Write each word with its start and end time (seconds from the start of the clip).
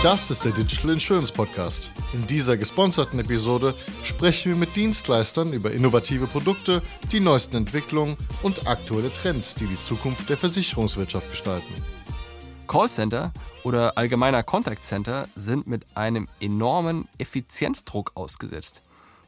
Das 0.00 0.30
ist 0.30 0.44
der 0.44 0.52
Digital 0.52 0.92
Insurance 0.92 1.32
Podcast. 1.32 1.90
In 2.12 2.24
dieser 2.24 2.56
gesponserten 2.56 3.18
Episode 3.18 3.74
sprechen 4.04 4.52
wir 4.52 4.56
mit 4.56 4.76
Dienstleistern 4.76 5.52
über 5.52 5.72
innovative 5.72 6.28
Produkte, 6.28 6.82
die 7.10 7.18
neuesten 7.18 7.56
Entwicklungen 7.56 8.16
und 8.44 8.68
aktuelle 8.68 9.12
Trends, 9.12 9.56
die 9.56 9.66
die 9.66 9.80
Zukunft 9.80 10.30
der 10.30 10.36
Versicherungswirtschaft 10.36 11.28
gestalten. 11.28 11.74
Callcenter 12.68 13.32
oder 13.64 13.98
allgemeiner 13.98 14.44
Contact 14.44 14.84
Center 14.84 15.28
sind 15.34 15.66
mit 15.66 15.84
einem 15.96 16.28
enormen 16.38 17.08
Effizienzdruck 17.18 18.12
ausgesetzt. 18.14 18.82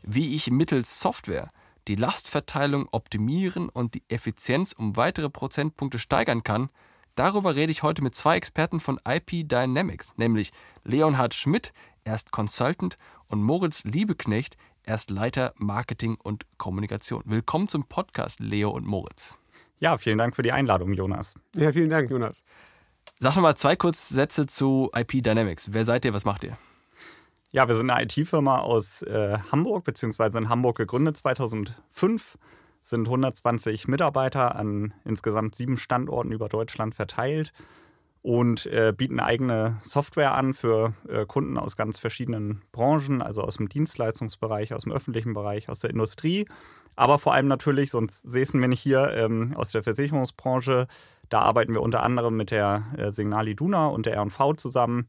Wie 0.05 0.37
ich 0.37 0.53
mittels 0.53 1.01
Software 1.01 1.51
die 1.89 1.97
Lastverteilung 1.97 2.87
optimieren 2.93 3.71
und 3.71 3.95
die 3.95 4.05
Effizienz 4.09 4.73
um 4.73 4.95
weitere 4.95 5.31
Prozentpunkte 5.31 5.99
steigern 5.99 6.45
kann, 6.45 6.71
darüber 7.15 7.55
rede 7.55 7.73
ich 7.73 7.83
heute 7.83 8.03
mit 8.03 8.15
zwei 8.15 8.37
Experten 8.37 8.81
von 8.81 9.01
IP 9.07 9.49
Dynamics, 9.49 10.15
nämlich 10.17 10.53
Leonhard 10.85 11.35
Schmidt, 11.35 11.73
erst 12.05 12.31
Consultant, 12.31 12.99
und 13.29 13.43
Moritz 13.43 13.85
Liebeknecht, 13.85 14.57
erst 14.83 15.11
Leiter 15.11 15.53
Marketing 15.57 16.17
und 16.17 16.45
Kommunikation. 16.59 17.23
Willkommen 17.27 17.69
zum 17.69 17.85
Podcast, 17.85 18.41
Leo 18.41 18.71
und 18.71 18.87
Moritz. 18.87 19.39
Ja, 19.79 19.97
vielen 19.99 20.19
Dank 20.19 20.37
für 20.37 20.43
die 20.43 20.53
Einladung, 20.53 20.93
Jonas. 20.93 21.35
Ja, 21.55 21.73
vielen 21.73 21.91
Dank, 21.91 22.11
Jonas. 22.11 22.43
Sag 23.19 23.37
noch 23.37 23.43
mal 23.43 23.57
zwei 23.57 23.77
Kurzsätze 23.77 24.47
zu 24.47 24.91
IP 24.95 25.23
Dynamics. 25.23 25.73
Wer 25.73 25.85
seid 25.85 26.05
ihr? 26.05 26.15
Was 26.15 26.25
macht 26.25 26.45
ihr? 26.45 26.57
Ja, 27.53 27.67
wir 27.67 27.75
sind 27.75 27.91
eine 27.91 28.05
IT-Firma 28.05 28.59
aus 28.59 29.03
äh, 29.03 29.39
Hamburg, 29.51 29.85
beziehungsweise 29.85 30.39
in 30.39 30.49
Hamburg 30.49 30.77
gegründet 30.77 31.17
2005. 31.17 32.39
Sind 32.81 33.07
120 33.07 33.89
Mitarbeiter 33.89 34.57
an 34.57 34.95
insgesamt 35.05 35.55
sieben 35.55 35.77
Standorten 35.77 36.33
über 36.33 36.49
Deutschland 36.49 36.95
verteilt 36.95 37.53
und 38.23 38.67
äh, 38.67 38.93
bieten 38.97 39.21
eigene 39.21 39.79
Software 39.81 40.35
an 40.35 40.55
für 40.55 40.95
äh, 41.09 41.25
Kunden 41.27 41.57
aus 41.57 41.77
ganz 41.77 41.99
verschiedenen 41.99 42.63
Branchen, 42.73 43.23
also 43.23 43.43
aus 43.43 43.57
dem 43.57 43.69
Dienstleistungsbereich, 43.69 44.75
aus 44.75 44.83
dem 44.83 44.93
öffentlichen 44.93 45.33
Bereich, 45.33 45.69
aus 45.69 45.81
der 45.81 45.91
Industrie, 45.91 46.47
aber 46.97 47.19
vor 47.19 47.33
allem 47.33 47.49
natürlich, 47.49 47.91
sonst 47.91 48.29
säßen 48.29 48.61
wir 48.61 48.69
nicht 48.69 48.83
hier, 48.83 49.13
ähm, 49.15 49.55
aus 49.57 49.71
der 49.71 49.83
Versicherungsbranche, 49.83 50.87
da 51.31 51.41
arbeiten 51.41 51.73
wir 51.73 51.83
unter 51.83 52.03
anderem 52.03 52.37
mit 52.37 52.51
der 52.51 52.85
äh, 52.97 53.11
Signal 53.11 53.49
Iduna 53.49 53.87
und 53.87 54.07
der 54.07 54.17
R&V 54.17 54.55
zusammen. 54.55 55.09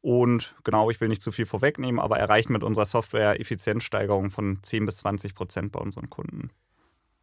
Und 0.00 0.54
genau, 0.64 0.90
ich 0.90 1.00
will 1.00 1.08
nicht 1.08 1.20
zu 1.20 1.32
viel 1.32 1.44
vorwegnehmen, 1.44 2.00
aber 2.00 2.18
erreichen 2.18 2.52
mit 2.52 2.62
unserer 2.62 2.86
Software 2.86 3.40
Effizienzsteigerungen 3.40 4.30
von 4.30 4.60
10 4.62 4.86
bis 4.86 4.98
20 4.98 5.34
Prozent 5.34 5.72
bei 5.72 5.80
unseren 5.80 6.08
Kunden. 6.08 6.50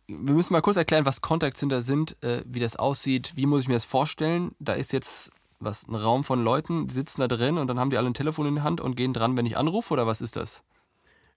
Wir 0.08 0.36
müssen 0.36 0.53
mal 0.53 0.61
kurz 0.61 0.78
erklären, 0.78 1.06
was 1.06 1.22
Contact 1.22 1.58
Center 1.58 1.81
sind, 1.81 2.22
äh, 2.23 2.44
wie 2.45 2.59
das 2.59 2.75
aussieht, 2.75 3.34
wie 3.36 3.45
muss 3.45 3.64
ich 3.64 3.67
mir 3.67 3.73
das 3.73 3.86
vorstellen. 3.86 4.52
Da 4.59 4.73
ist 4.73 4.94
jetzt 4.94 5.31
was 5.59 5.88
ein 5.88 5.95
Raum 5.95 6.23
von 6.23 6.44
Leuten, 6.44 6.88
die 6.88 6.94
sitzen 6.94 7.22
da 7.22 7.28
drin 7.28 7.58
und 7.58 7.67
dann 7.67 7.80
haben 7.80 7.89
die 7.89 7.98
alle 7.98 8.08
ein 8.08 8.14
Telefon 8.14 8.45
in 8.45 8.56
der 8.56 8.64
Hand 8.64 8.81
und 8.81 8.95
gehen 8.95 9.14
dran, 9.14 9.38
wenn 9.38 9.45
ich 9.45 9.58
anrufe 9.58 9.94
oder 9.94 10.06
was 10.06 10.22
ist 10.22 10.36
das? 10.36 10.64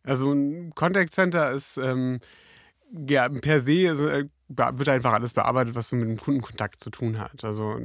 Also 0.02 0.32
ein 0.32 0.74
Contact 0.74 1.12
Center 1.12 1.50
ist 1.50 1.76
ähm, 1.78 2.20
ja 3.08 3.28
per 3.28 3.60
se 3.60 3.88
ist, 3.88 4.00
äh, 4.00 4.24
wird 4.48 4.88
einfach 4.88 5.12
alles 5.12 5.34
bearbeitet, 5.34 5.74
was 5.74 5.88
so 5.88 5.96
mit 5.96 6.08
dem 6.08 6.16
Kundenkontakt 6.16 6.80
zu 6.80 6.90
tun 6.90 7.18
hat. 7.18 7.44
Also 7.44 7.76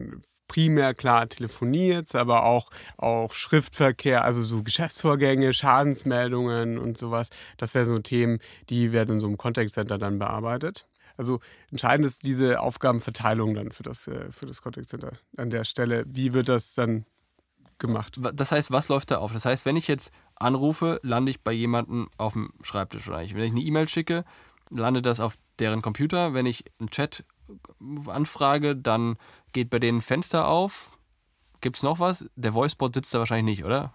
primär 0.54 0.94
klar 0.94 1.28
telefoniert, 1.28 2.14
aber 2.14 2.44
auch, 2.44 2.70
auch 2.98 3.34
Schriftverkehr, 3.34 4.24
also 4.24 4.44
so 4.44 4.62
Geschäftsvorgänge, 4.62 5.52
Schadensmeldungen 5.52 6.78
und 6.78 6.96
sowas. 6.96 7.30
Das 7.58 7.74
wären 7.74 7.88
so 7.88 7.98
Themen, 7.98 8.38
die 8.70 8.92
werden 8.92 9.16
in 9.16 9.20
so 9.20 9.26
einem 9.26 9.38
Contact 9.38 9.72
Center 9.72 9.98
dann 9.98 10.20
bearbeitet. 10.20 10.86
Also 11.18 11.40
entscheidend 11.72 12.06
ist 12.06 12.24
diese 12.24 12.60
Aufgabenverteilung 12.60 13.56
dann 13.56 13.72
für 13.72 13.82
das, 13.82 14.08
äh, 14.08 14.32
für 14.32 14.46
das 14.46 14.62
Contact 14.62 14.90
Center 14.90 15.14
an 15.38 15.50
der 15.50 15.64
Stelle. 15.64 16.04
Wie 16.08 16.34
wird 16.34 16.50
das 16.50 16.76
dann 16.76 17.08
gemacht? 17.80 18.20
Das 18.34 18.52
heißt, 18.52 18.72
was 18.72 18.90
läuft 18.90 19.10
da 19.10 19.18
auf? 19.18 19.34
Das 19.34 19.46
heißt, 19.46 19.66
wenn 19.66 19.76
ich 19.76 19.88
jetzt 19.88 20.12
anrufe, 20.36 21.00
lande 21.02 21.32
ich 21.32 21.42
bei 21.42 21.52
jemandem 21.52 22.10
auf 22.18 22.34
dem 22.34 22.54
Schreibtisch. 22.62 23.08
Wenn 23.08 23.24
ich 23.26 23.52
eine 23.52 23.62
E-Mail 23.62 23.88
schicke, 23.88 24.24
landet 24.70 25.08
das 25.08 25.20
auf 25.20 25.34
deren 25.58 25.82
Computer. 25.82 26.36
Wenn 26.36 26.46
ich 26.46 26.66
einen 26.80 26.92
Chat 26.92 27.24
anfrage, 28.08 28.76
dann 28.76 29.18
geht 29.52 29.70
bei 29.70 29.80
denen 29.80 30.00
ein 30.00 30.02
Fenster 30.02 30.48
auf. 30.48 30.93
Gibt 31.64 31.78
es 31.78 31.84
noch 31.84 32.02
was? 32.02 32.30
Der 32.36 32.54
Voicebot 32.54 32.94
sitzt 32.94 33.14
da 33.14 33.20
wahrscheinlich 33.20 33.60
nicht, 33.60 33.66
oder? 33.66 33.94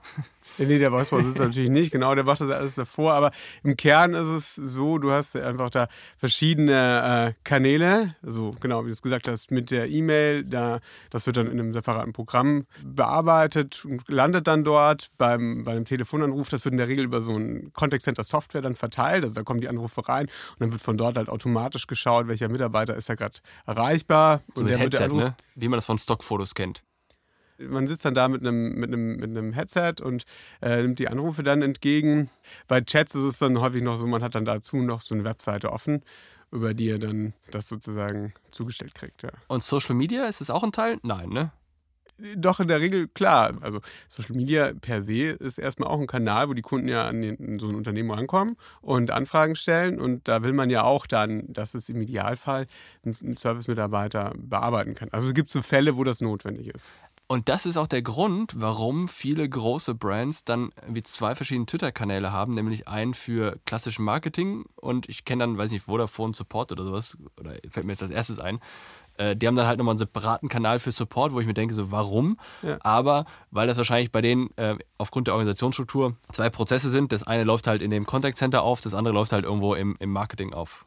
Nee, 0.57 0.79
der 0.79 0.91
Voicebot 0.91 1.23
sitzt 1.23 1.39
natürlich 1.39 1.69
nicht, 1.69 1.93
genau, 1.93 2.15
der 2.15 2.25
macht 2.25 2.41
das 2.41 2.49
alles 2.49 2.77
davor. 2.77 3.13
Aber 3.13 3.31
im 3.63 3.77
Kern 3.77 4.15
ist 4.15 4.29
es 4.29 4.55
so, 4.55 4.97
du 4.97 5.13
hast 5.13 5.37
einfach 5.37 5.69
da 5.69 5.87
verschiedene 6.17 7.35
äh, 7.37 7.43
Kanäle, 7.45 8.17
also 8.23 8.53
genau, 8.59 8.85
wie 8.85 8.87
du 8.89 8.95
es 8.95 9.03
gesagt 9.03 9.29
hast, 9.29 9.51
mit 9.51 9.71
der 9.71 9.91
E-Mail, 9.91 10.45
da, 10.45 10.81
das 11.11 11.27
wird 11.27 11.37
dann 11.37 11.47
in 11.47 11.61
einem 11.61 11.73
separaten 11.73 12.15
Programm 12.15 12.65
bearbeitet 12.83 13.85
und 13.85 14.09
landet 14.09 14.47
dann 14.47 14.65
dort 14.65 15.09
beim, 15.19 15.65
bei 15.65 15.79
Telefonanruf. 15.81 16.49
Das 16.49 16.65
wird 16.65 16.73
in 16.73 16.79
der 16.79 16.89
Regel 16.89 17.05
über 17.05 17.21
so 17.21 17.37
ein 17.37 17.71
Contact 17.75 18.03
Center 18.03 18.25
Software 18.25 18.63
dann 18.63 18.77
verteilt, 18.77 19.25
also 19.25 19.35
da 19.35 19.43
kommen 19.43 19.61
die 19.61 19.69
Anrufe 19.69 20.09
rein 20.09 20.25
und 20.25 20.61
dann 20.61 20.73
wird 20.73 20.81
von 20.81 20.97
dort 20.97 21.19
halt 21.19 21.29
automatisch 21.29 21.87
geschaut, 21.87 22.29
welcher 22.29 22.49
Mitarbeiter 22.49 22.97
ist 22.97 23.11
da 23.11 23.15
gerade 23.15 23.41
erreichbar. 23.67 24.41
So 24.55 24.63
und 24.63 24.71
der 24.71 24.79
Headset, 24.79 25.05
Anruf, 25.05 25.25
ne? 25.25 25.37
wie 25.55 25.69
man 25.69 25.77
das 25.77 25.85
von 25.85 25.99
Stockfotos 25.99 26.55
kennt 26.55 26.83
man 27.59 27.87
sitzt 27.87 28.05
dann 28.05 28.15
da 28.15 28.29
mit 28.29 28.43
einem, 28.43 28.75
mit 28.75 28.89
einem, 28.89 29.17
mit 29.17 29.31
einem 29.31 29.53
Headset 29.53 29.95
und 30.03 30.25
äh, 30.63 30.83
nimmt 30.83 30.99
die 30.99 31.09
Anrufe 31.09 31.43
dann 31.43 31.63
entgegen. 31.63 32.31
Bei 32.67 32.81
Chats 32.81 33.15
ist 33.15 33.25
es 33.25 33.39
dann 33.39 33.61
häufig 33.61 33.83
noch 33.83 33.97
so, 33.97 34.07
man 34.07 34.23
hat 34.23 34.35
dann 34.35 34.45
dazu 34.45 34.77
noch 34.77 35.01
so 35.01 35.15
eine 35.15 35.25
Webseite 35.25 35.73
offen, 35.73 36.03
über 36.51 36.75
die 36.75 36.89
er 36.89 36.99
dann 36.99 37.35
das 37.51 37.69
sozusagen 37.69 38.33
zugestellt 38.51 38.95
kriegt. 38.95 39.23
Ja. 39.23 39.31
Und 39.49 39.63
Social 39.63 39.95
Media, 39.95 40.27
ist 40.27 40.41
das 40.41 40.51
auch 40.51 40.63
ein 40.63 40.73
Teil? 40.73 40.99
Nein, 41.03 41.31
ne? 41.31 41.53
Doch, 42.35 42.59
in 42.59 42.67
der 42.67 42.81
Regel 42.81 43.07
klar. 43.07 43.57
Also 43.61 43.81
Social 44.09 44.35
Media 44.35 44.73
per 44.81 45.03
se 45.03 45.31
ist 45.31 45.59
erstmal 45.59 45.89
auch 45.89 46.01
ein 46.01 46.09
Kanal, 46.09 46.49
wo 46.49 46.55
die 46.55 46.63
Kunden 46.63 46.89
ja 46.89 47.07
an 47.07 47.23
den, 47.23 47.61
so 47.61 47.69
ein 47.69 47.77
Unternehmen 47.77 48.11
rankommen 48.11 48.57
und 48.81 49.13
Anfragen 49.13 49.55
stellen. 49.55 50.01
Und 50.01 50.27
da 50.27 50.43
will 50.43 50.53
man 50.53 50.69
ja 50.69 50.83
auch 50.83 51.07
dann, 51.07 51.45
dass 51.47 51.75
es 51.75 51.89
im 51.89 52.01
Idealfall 52.01 52.67
ein 53.07 53.13
Service-Mitarbeiter 53.13 54.35
bearbeiten 54.37 54.95
kann. 54.95 55.11
Also 55.13 55.29
es 55.29 55.35
gibt 55.35 55.51
so 55.51 55.63
Fälle, 55.63 55.97
wo 55.97 56.03
das 56.03 56.21
notwendig 56.21 56.75
ist. 56.75 56.99
Und 57.31 57.51
das 57.51 57.67
ist 57.67 57.77
auch 57.77 57.87
der 57.87 58.01
Grund, 58.01 58.55
warum 58.57 59.07
viele 59.07 59.47
große 59.47 59.95
Brands 59.95 60.45
dann 60.45 60.73
wie 60.89 61.03
zwei 61.03 61.35
verschiedene 61.35 61.67
Twitter-Kanäle 61.67 62.33
haben, 62.33 62.55
nämlich 62.55 62.89
einen 62.89 63.13
für 63.13 63.59
klassischen 63.67 64.03
Marketing 64.03 64.65
und 64.77 65.11
ich 65.11 65.27
kenne 65.27 65.45
dann, 65.45 65.59
weiß 65.59 65.71
nicht, 65.71 65.85
Vodafone 65.85 66.33
Support 66.33 66.73
oder 66.73 66.85
sowas, 66.85 67.19
oder 67.39 67.53
fällt 67.69 67.85
mir 67.85 67.93
jetzt 67.93 68.03
als 68.03 68.13
erstes 68.13 68.39
ein. 68.39 68.61
Äh, 69.19 69.37
die 69.37 69.47
haben 69.47 69.57
dann 69.57 69.67
halt 69.67 69.77
nochmal 69.77 69.93
einen 69.93 69.99
separaten 69.99 70.49
Kanal 70.49 70.79
für 70.79 70.91
Support, 70.91 71.35
wo 71.35 71.41
ich 71.41 71.47
mir 71.47 71.53
denke, 71.53 71.75
so 71.75 71.91
warum? 71.91 72.39
Ja. 72.63 72.79
Aber 72.81 73.27
weil 73.51 73.67
das 73.67 73.77
wahrscheinlich 73.77 74.11
bei 74.11 74.23
denen 74.23 74.57
äh, 74.57 74.79
aufgrund 74.97 75.27
der 75.27 75.35
Organisationsstruktur 75.35 76.17
zwei 76.33 76.49
Prozesse 76.49 76.89
sind. 76.89 77.13
Das 77.13 77.25
eine 77.25 77.45
läuft 77.45 77.67
halt 77.67 77.83
in 77.83 77.91
dem 77.91 78.07
Contact 78.07 78.39
Center 78.39 78.63
auf, 78.63 78.81
das 78.81 78.95
andere 78.95 79.13
läuft 79.13 79.33
halt 79.33 79.45
irgendwo 79.45 79.75
im, 79.75 79.97
im 79.99 80.11
Marketing 80.11 80.55
auf. 80.55 80.87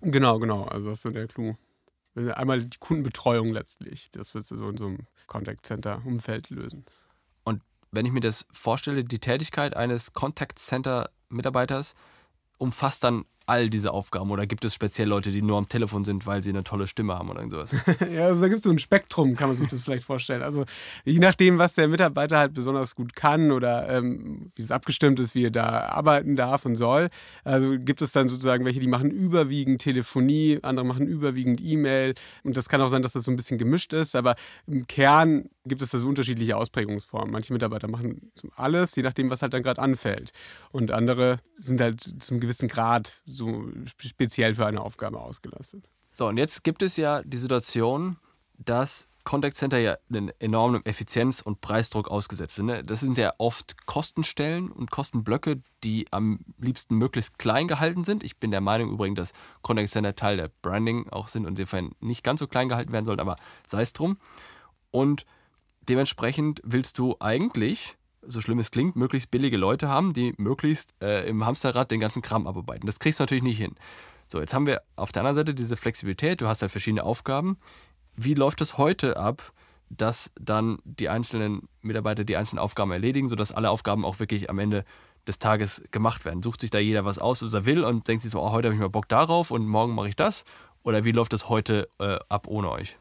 Genau, 0.00 0.38
genau. 0.38 0.64
Also 0.64 0.88
das 0.88 0.98
ist 0.98 1.02
so 1.02 1.10
der 1.10 1.26
Clou. 1.26 1.54
Einmal 2.34 2.62
die 2.62 2.78
Kundenbetreuung 2.78 3.52
letztlich. 3.52 4.10
Das 4.10 4.34
wird 4.34 4.46
so 4.46 4.54
in 4.68 4.76
so 4.78 4.86
einem 4.86 5.06
Contact 5.30 5.64
Center 5.64 6.02
Umfeld 6.04 6.50
lösen. 6.50 6.84
Und 7.44 7.62
wenn 7.90 8.04
ich 8.04 8.12
mir 8.12 8.20
das 8.20 8.46
vorstelle, 8.52 9.04
die 9.04 9.20
Tätigkeit 9.20 9.74
eines 9.74 10.12
Contact 10.12 10.58
Center 10.58 11.08
Mitarbeiters 11.30 11.94
umfasst 12.58 13.04
dann 13.04 13.24
all 13.50 13.68
diese 13.68 13.92
Aufgaben 13.92 14.30
oder 14.30 14.46
gibt 14.46 14.64
es 14.64 14.74
speziell 14.74 15.08
Leute, 15.08 15.32
die 15.32 15.42
nur 15.42 15.58
am 15.58 15.68
Telefon 15.68 16.04
sind, 16.04 16.24
weil 16.24 16.42
sie 16.42 16.50
eine 16.50 16.62
tolle 16.62 16.86
Stimme 16.86 17.18
haben 17.18 17.28
oder 17.30 17.42
sowas? 17.50 17.74
ja, 18.12 18.26
also 18.26 18.42
da 18.42 18.48
gibt 18.48 18.58
es 18.58 18.64
so 18.64 18.70
ein 18.70 18.78
Spektrum, 18.78 19.34
kann 19.34 19.48
man 19.48 19.58
sich 19.58 19.68
das 19.68 19.80
vielleicht 19.80 20.04
vorstellen. 20.04 20.42
Also 20.42 20.64
je 21.04 21.18
nachdem, 21.18 21.58
was 21.58 21.74
der 21.74 21.88
Mitarbeiter 21.88 22.38
halt 22.38 22.54
besonders 22.54 22.94
gut 22.94 23.16
kann 23.16 23.50
oder 23.50 23.88
ähm, 23.88 24.52
wie 24.54 24.62
es 24.62 24.70
abgestimmt 24.70 25.18
ist, 25.18 25.34
wie 25.34 25.46
er 25.46 25.50
da 25.50 25.88
arbeiten 25.88 26.36
darf 26.36 26.64
und 26.64 26.76
soll. 26.76 27.08
Also 27.42 27.76
gibt 27.76 28.02
es 28.02 28.12
dann 28.12 28.28
sozusagen 28.28 28.64
welche, 28.64 28.78
die 28.78 28.86
machen 28.86 29.10
überwiegend 29.10 29.82
Telefonie, 29.82 30.60
andere 30.62 30.86
machen 30.86 31.08
überwiegend 31.08 31.60
E-Mail 31.60 32.14
und 32.44 32.56
das 32.56 32.68
kann 32.68 32.80
auch 32.80 32.88
sein, 32.88 33.02
dass 33.02 33.12
das 33.12 33.24
so 33.24 33.32
ein 33.32 33.36
bisschen 33.36 33.58
gemischt 33.58 33.92
ist, 33.92 34.14
aber 34.14 34.36
im 34.68 34.86
Kern 34.86 35.48
gibt 35.66 35.82
es 35.82 35.90
da 35.90 35.98
so 35.98 36.08
unterschiedliche 36.08 36.56
Ausprägungsformen. 36.56 37.30
Manche 37.30 37.52
Mitarbeiter 37.52 37.88
machen 37.88 38.32
alles, 38.56 38.94
je 38.96 39.02
nachdem, 39.02 39.30
was 39.30 39.42
halt 39.42 39.52
dann 39.52 39.62
gerade 39.62 39.80
anfällt. 39.80 40.30
Und 40.70 40.90
andere 40.90 41.40
sind 41.56 41.80
halt 41.80 42.00
zum 42.00 42.40
gewissen 42.40 42.68
Grad 42.68 43.22
so 43.26 43.39
so 43.40 43.64
speziell 43.96 44.54
für 44.54 44.66
eine 44.66 44.80
Aufgabe 44.80 45.20
ausgelastet. 45.20 45.88
So, 46.12 46.28
und 46.28 46.36
jetzt 46.36 46.64
gibt 46.64 46.82
es 46.82 46.96
ja 46.96 47.22
die 47.22 47.36
Situation, 47.36 48.18
dass 48.58 49.08
Contact 49.24 49.56
Center 49.56 49.78
ja 49.78 49.96
einen 50.10 50.30
enormen 50.38 50.84
Effizienz- 50.84 51.42
und 51.42 51.60
Preisdruck 51.60 52.08
ausgesetzt 52.08 52.56
sind. 52.56 52.66
Ne? 52.66 52.82
Das 52.82 53.00
sind 53.00 53.18
ja 53.18 53.32
oft 53.38 53.86
Kostenstellen 53.86 54.70
und 54.70 54.90
Kostenblöcke, 54.90 55.62
die 55.84 56.06
am 56.10 56.40
liebsten 56.58 56.96
möglichst 56.96 57.38
klein 57.38 57.68
gehalten 57.68 58.02
sind. 58.02 58.24
Ich 58.24 58.38
bin 58.38 58.50
der 58.50 58.60
Meinung 58.60 58.90
übrigens, 58.90 59.16
dass 59.16 59.32
Contact 59.62 59.90
Center 59.90 60.16
Teil 60.16 60.36
der 60.36 60.50
Branding 60.62 61.08
auch 61.10 61.28
sind 61.28 61.46
und 61.46 61.58
insofern 61.58 61.92
nicht 62.00 62.24
ganz 62.24 62.40
so 62.40 62.46
klein 62.46 62.68
gehalten 62.68 62.92
werden 62.92 63.04
sollten, 63.04 63.20
aber 63.20 63.36
sei 63.66 63.82
es 63.82 63.92
drum. 63.92 64.18
Und 64.90 65.26
dementsprechend 65.88 66.60
willst 66.64 66.98
du 66.98 67.16
eigentlich 67.20 67.96
so 68.22 68.40
schlimm 68.40 68.58
es 68.58 68.70
klingt, 68.70 68.96
möglichst 68.96 69.30
billige 69.30 69.56
Leute 69.56 69.88
haben, 69.88 70.12
die 70.12 70.34
möglichst 70.36 70.94
äh, 71.02 71.28
im 71.28 71.44
Hamsterrad 71.44 71.90
den 71.90 72.00
ganzen 72.00 72.22
Kram 72.22 72.46
abarbeiten. 72.46 72.86
Das 72.86 72.98
kriegst 72.98 73.18
du 73.18 73.22
natürlich 73.22 73.44
nicht 73.44 73.58
hin. 73.58 73.74
So, 74.26 74.40
jetzt 74.40 74.54
haben 74.54 74.66
wir 74.66 74.82
auf 74.96 75.12
der 75.12 75.22
anderen 75.22 75.36
Seite 75.36 75.54
diese 75.54 75.76
Flexibilität, 75.76 76.40
du 76.40 76.46
hast 76.46 76.62
halt 76.62 76.70
verschiedene 76.70 77.04
Aufgaben. 77.04 77.58
Wie 78.16 78.34
läuft 78.34 78.60
das 78.60 78.78
heute 78.78 79.16
ab, 79.16 79.52
dass 79.88 80.32
dann 80.40 80.78
die 80.84 81.08
einzelnen 81.08 81.68
Mitarbeiter 81.82 82.22
die 82.22 82.36
einzelnen 82.36 82.60
Aufgaben 82.60 82.92
erledigen, 82.92 83.28
sodass 83.28 83.50
alle 83.50 83.70
Aufgaben 83.70 84.04
auch 84.04 84.20
wirklich 84.20 84.48
am 84.48 84.58
Ende 84.60 84.84
des 85.26 85.38
Tages 85.38 85.82
gemacht 85.90 86.24
werden. 86.24 86.42
Sucht 86.42 86.60
sich 86.60 86.70
da 86.70 86.78
jeder 86.78 87.04
was 87.04 87.18
aus, 87.18 87.42
was 87.42 87.52
er 87.52 87.66
will 87.66 87.84
und 87.84 88.06
denkt 88.06 88.22
sich 88.22 88.30
so, 88.30 88.40
oh, 88.40 88.52
heute 88.52 88.68
habe 88.68 88.74
ich 88.74 88.80
mal 88.80 88.88
Bock 88.88 89.08
darauf 89.08 89.50
und 89.50 89.66
morgen 89.66 89.94
mache 89.94 90.08
ich 90.08 90.16
das? 90.16 90.44
Oder 90.82 91.04
wie 91.04 91.12
läuft 91.12 91.32
das 91.32 91.48
heute 91.48 91.88
äh, 91.98 92.18
ab 92.28 92.46
ohne 92.46 92.70
euch? 92.70 92.99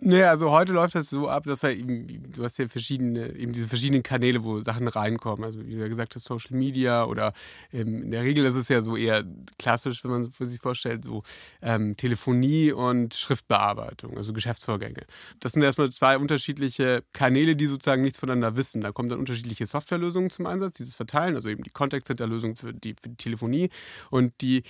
Naja, 0.00 0.30
also 0.30 0.52
heute 0.52 0.72
läuft 0.72 0.94
das 0.94 1.10
so 1.10 1.28
ab, 1.28 1.42
dass 1.44 1.64
er 1.64 1.72
eben, 1.72 2.30
du 2.30 2.44
hast 2.44 2.56
ja 2.58 2.68
verschiedene, 2.68 3.34
eben 3.34 3.52
diese 3.52 3.66
verschiedenen 3.66 4.04
Kanäle, 4.04 4.44
wo 4.44 4.62
Sachen 4.62 4.86
reinkommen. 4.86 5.44
Also 5.44 5.66
wie 5.66 5.74
du 5.74 5.80
ja 5.80 5.88
gesagt 5.88 6.14
hast, 6.14 6.24
Social 6.24 6.56
Media 6.56 7.04
oder 7.04 7.32
ähm, 7.72 8.04
in 8.04 8.10
der 8.12 8.22
Regel 8.22 8.44
ist 8.44 8.54
es 8.54 8.68
ja 8.68 8.80
so 8.80 8.96
eher 8.96 9.24
klassisch, 9.58 10.04
wenn 10.04 10.12
man 10.12 10.30
sich 10.30 10.60
vorstellt, 10.60 11.04
so 11.04 11.24
ähm, 11.62 11.96
Telefonie 11.96 12.70
und 12.70 13.12
Schriftbearbeitung, 13.14 14.16
also 14.16 14.32
Geschäftsvorgänge. 14.32 15.02
Das 15.40 15.52
sind 15.52 15.62
erstmal 15.62 15.90
zwei 15.90 16.16
unterschiedliche 16.16 17.02
Kanäle, 17.12 17.56
die 17.56 17.66
sozusagen 17.66 18.02
nichts 18.02 18.20
voneinander 18.20 18.56
wissen. 18.56 18.80
Da 18.80 18.92
kommen 18.92 19.08
dann 19.08 19.18
unterschiedliche 19.18 19.66
Softwarelösungen 19.66 20.30
zum 20.30 20.46
Einsatz, 20.46 20.76
dieses 20.76 20.94
Verteilen, 20.94 21.34
also 21.34 21.48
eben 21.48 21.64
die 21.64 21.70
Contact 21.70 22.06
Center 22.06 22.28
Lösung 22.28 22.54
für 22.54 22.72
die, 22.72 22.94
für 22.94 23.08
die 23.08 23.16
Telefonie 23.16 23.68
und 24.10 24.32
die 24.42 24.62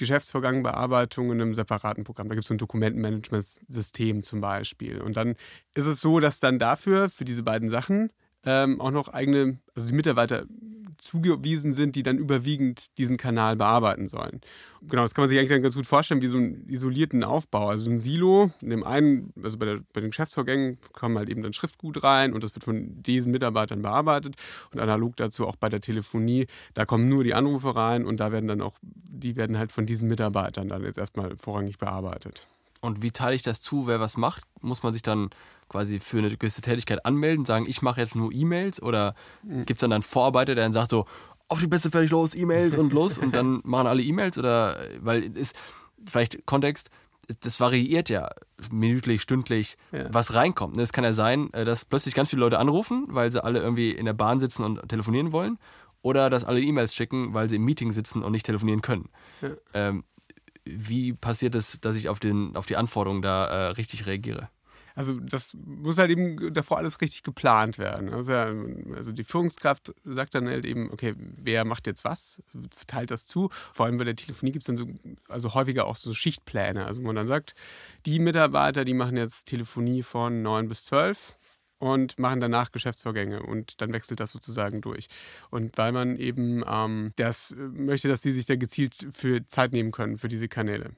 Geschäftsvorgangbearbeitung 0.00 1.30
in 1.30 1.40
einem 1.40 1.54
separaten 1.54 2.04
Programm. 2.04 2.28
Da 2.28 2.34
gibt 2.34 2.42
es 2.42 2.48
so 2.48 2.54
ein 2.54 2.58
Dokumentenmanagementsystem 2.58 4.22
zum 4.22 4.40
Beispiel. 4.40 5.00
Und 5.00 5.16
dann 5.16 5.36
ist 5.74 5.86
es 5.86 6.00
so, 6.00 6.20
dass 6.20 6.40
dann 6.40 6.58
dafür, 6.58 7.08
für 7.08 7.24
diese 7.24 7.42
beiden 7.42 7.70
Sachen, 7.70 8.10
ähm, 8.44 8.80
auch 8.80 8.90
noch 8.90 9.08
eigene, 9.08 9.58
also 9.74 9.88
die 9.88 9.94
Mitarbeiter 9.94 10.46
zugewiesen 11.00 11.72
sind, 11.72 11.96
die 11.96 12.02
dann 12.02 12.18
überwiegend 12.18 12.96
diesen 12.98 13.16
Kanal 13.16 13.56
bearbeiten 13.56 14.08
sollen. 14.08 14.40
Genau, 14.82 15.02
das 15.02 15.14
kann 15.14 15.22
man 15.22 15.28
sich 15.28 15.38
eigentlich 15.38 15.50
dann 15.50 15.62
ganz 15.62 15.74
gut 15.74 15.86
vorstellen, 15.86 16.22
wie 16.22 16.28
so 16.28 16.38
einen 16.38 16.68
isolierten 16.68 17.24
Aufbau. 17.24 17.68
Also 17.68 17.90
ein 17.90 18.00
Silo, 18.00 18.50
in 18.60 18.70
dem 18.70 18.84
einen, 18.84 19.32
also 19.42 19.58
bei, 19.58 19.66
der, 19.66 19.80
bei 19.92 20.00
den 20.00 20.10
Geschäftsvorgängen 20.10 20.78
kommen 20.92 21.18
halt 21.18 21.28
eben 21.28 21.42
dann 21.42 21.52
Schriftgut 21.52 22.02
rein 22.02 22.32
und 22.32 22.42
das 22.44 22.54
wird 22.54 22.64
von 22.64 23.02
diesen 23.02 23.32
Mitarbeitern 23.32 23.82
bearbeitet 23.82 24.36
und 24.72 24.80
analog 24.80 25.16
dazu 25.16 25.46
auch 25.46 25.56
bei 25.56 25.68
der 25.68 25.80
Telefonie, 25.80 26.46
da 26.74 26.84
kommen 26.84 27.08
nur 27.08 27.24
die 27.24 27.34
Anrufe 27.34 27.74
rein 27.74 28.06
und 28.06 28.20
da 28.20 28.32
werden 28.32 28.48
dann 28.48 28.60
auch, 28.60 28.78
die 28.82 29.36
werden 29.36 29.58
halt 29.58 29.72
von 29.72 29.86
diesen 29.86 30.08
Mitarbeitern 30.08 30.68
dann 30.68 30.82
jetzt 30.82 30.98
erstmal 30.98 31.36
vorrangig 31.36 31.78
bearbeitet. 31.78 32.46
Und 32.80 33.02
wie 33.02 33.10
teile 33.10 33.36
ich 33.36 33.42
das 33.42 33.60
zu, 33.60 33.86
wer 33.86 34.00
was 34.00 34.16
macht? 34.16 34.44
Muss 34.60 34.82
man 34.82 34.92
sich 34.92 35.02
dann 35.02 35.30
quasi 35.70 36.00
für 36.00 36.18
eine 36.18 36.36
gewisse 36.36 36.60
Tätigkeit 36.60 37.06
anmelden, 37.06 37.44
sagen, 37.44 37.64
ich 37.66 37.80
mache 37.80 38.00
jetzt 38.00 38.16
nur 38.16 38.32
E-Mails? 38.32 38.82
Oder 38.82 39.14
gibt 39.42 39.78
es 39.78 39.80
dann 39.80 39.92
einen 39.92 40.02
Vorarbeiter, 40.02 40.54
der 40.54 40.64
dann 40.64 40.72
sagt 40.72 40.90
so, 40.90 41.06
auf 41.48 41.60
die 41.60 41.66
Beste 41.66 41.90
fertig 41.90 42.10
los, 42.10 42.34
E-Mails 42.34 42.76
und 42.76 42.92
los 42.92 43.16
und 43.16 43.34
dann 43.34 43.60
machen 43.64 43.86
alle 43.86 44.02
E-Mails? 44.02 44.36
Oder, 44.36 44.78
weil 45.00 45.36
ist, 45.36 45.56
vielleicht 46.06 46.44
Kontext, 46.44 46.90
das 47.40 47.60
variiert 47.60 48.08
ja 48.08 48.30
minütlich, 48.70 49.22
stündlich, 49.22 49.78
ja. 49.92 50.12
was 50.12 50.34
reinkommt. 50.34 50.76
Es 50.78 50.92
kann 50.92 51.04
ja 51.04 51.12
sein, 51.12 51.52
äh, 51.52 51.64
dass 51.64 51.84
plötzlich 51.84 52.14
ganz 52.14 52.30
viele 52.30 52.40
Leute 52.40 52.58
anrufen, 52.58 53.06
weil 53.08 53.30
sie 53.30 53.42
alle 53.42 53.60
irgendwie 53.60 53.90
in 53.90 54.04
der 54.04 54.12
Bahn 54.12 54.40
sitzen 54.40 54.64
und 54.64 54.88
telefonieren 54.88 55.32
wollen. 55.32 55.58
Oder 56.02 56.30
dass 56.30 56.44
alle 56.44 56.60
E-Mails 56.60 56.94
schicken, 56.94 57.34
weil 57.34 57.48
sie 57.48 57.56
im 57.56 57.64
Meeting 57.64 57.92
sitzen 57.92 58.22
und 58.22 58.32
nicht 58.32 58.46
telefonieren 58.46 58.80
können. 58.80 59.10
Ja. 59.42 59.50
Ähm, 59.74 60.04
wie 60.64 61.12
passiert 61.12 61.54
es, 61.54 61.80
dass 61.80 61.96
ich 61.96 62.08
auf, 62.08 62.20
den, 62.20 62.56
auf 62.56 62.66
die 62.66 62.76
Anforderungen 62.76 63.22
da 63.22 63.46
äh, 63.46 63.66
richtig 63.72 64.06
reagiere? 64.06 64.48
Also 65.00 65.18
das 65.18 65.56
muss 65.64 65.96
halt 65.96 66.10
eben 66.10 66.52
davor 66.52 66.76
alles 66.76 67.00
richtig 67.00 67.22
geplant 67.22 67.78
werden. 67.78 68.10
Also, 68.10 68.34
also, 68.34 69.12
die 69.12 69.24
Führungskraft 69.24 69.94
sagt 70.04 70.34
dann 70.34 70.46
halt 70.46 70.66
eben, 70.66 70.90
okay, 70.92 71.14
wer 71.16 71.64
macht 71.64 71.86
jetzt 71.86 72.04
was, 72.04 72.42
teilt 72.86 73.10
das 73.10 73.26
zu. 73.26 73.48
Vor 73.72 73.86
allem 73.86 73.96
bei 73.96 74.04
der 74.04 74.14
Telefonie 74.14 74.52
gibt 74.52 74.62
es 74.62 74.66
dann 74.66 74.76
so, 74.76 74.86
also 75.30 75.54
häufiger 75.54 75.86
auch 75.86 75.96
so 75.96 76.12
Schichtpläne. 76.12 76.84
Also 76.84 77.00
man 77.00 77.16
dann 77.16 77.26
sagt, 77.26 77.54
die 78.04 78.18
Mitarbeiter, 78.18 78.84
die 78.84 78.92
machen 78.92 79.16
jetzt 79.16 79.46
Telefonie 79.46 80.02
von 80.02 80.42
9 80.42 80.68
bis 80.68 80.84
12 80.84 81.38
und 81.78 82.18
machen 82.18 82.40
danach 82.40 82.70
Geschäftsvorgänge 82.70 83.42
und 83.42 83.80
dann 83.80 83.94
wechselt 83.94 84.20
das 84.20 84.32
sozusagen 84.32 84.82
durch. 84.82 85.06
Und 85.48 85.78
weil 85.78 85.92
man 85.92 86.16
eben 86.16 86.62
ähm, 86.68 87.12
das 87.16 87.56
möchte, 87.56 88.08
dass 88.08 88.20
sie 88.20 88.32
sich 88.32 88.44
da 88.44 88.56
gezielt 88.56 88.94
für 89.12 89.46
Zeit 89.46 89.72
nehmen 89.72 89.92
können 89.92 90.18
für 90.18 90.28
diese 90.28 90.48
Kanäle. 90.48 90.90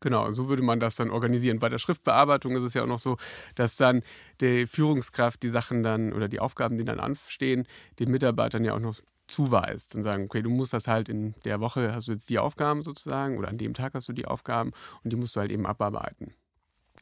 Genau, 0.00 0.32
so 0.32 0.48
würde 0.48 0.62
man 0.62 0.80
das 0.80 0.96
dann 0.96 1.10
organisieren. 1.10 1.58
Bei 1.58 1.68
der 1.68 1.78
Schriftbearbeitung 1.78 2.56
ist 2.56 2.62
es 2.62 2.74
ja 2.74 2.82
auch 2.82 2.86
noch 2.86 2.98
so, 2.98 3.18
dass 3.54 3.76
dann 3.76 4.02
die 4.40 4.66
Führungskraft 4.66 5.42
die 5.42 5.50
Sachen 5.50 5.82
dann 5.82 6.14
oder 6.14 6.28
die 6.28 6.40
Aufgaben, 6.40 6.78
die 6.78 6.84
dann 6.84 6.98
anstehen, 6.98 7.66
den 7.98 8.10
Mitarbeitern 8.10 8.64
ja 8.64 8.74
auch 8.74 8.80
noch 8.80 8.96
zuweist 9.26 9.94
und 9.94 10.02
sagen, 10.02 10.24
okay, 10.24 10.42
du 10.42 10.50
musst 10.50 10.72
das 10.72 10.88
halt 10.88 11.08
in 11.08 11.34
der 11.44 11.60
Woche 11.60 11.94
hast 11.94 12.08
du 12.08 12.12
jetzt 12.12 12.30
die 12.30 12.38
Aufgaben 12.38 12.82
sozusagen 12.82 13.38
oder 13.38 13.48
an 13.48 13.58
dem 13.58 13.74
Tag 13.74 13.94
hast 13.94 14.08
du 14.08 14.12
die 14.12 14.26
Aufgaben 14.26 14.72
und 15.04 15.12
die 15.12 15.16
musst 15.16 15.36
du 15.36 15.40
halt 15.40 15.52
eben 15.52 15.66
abarbeiten. 15.66 16.34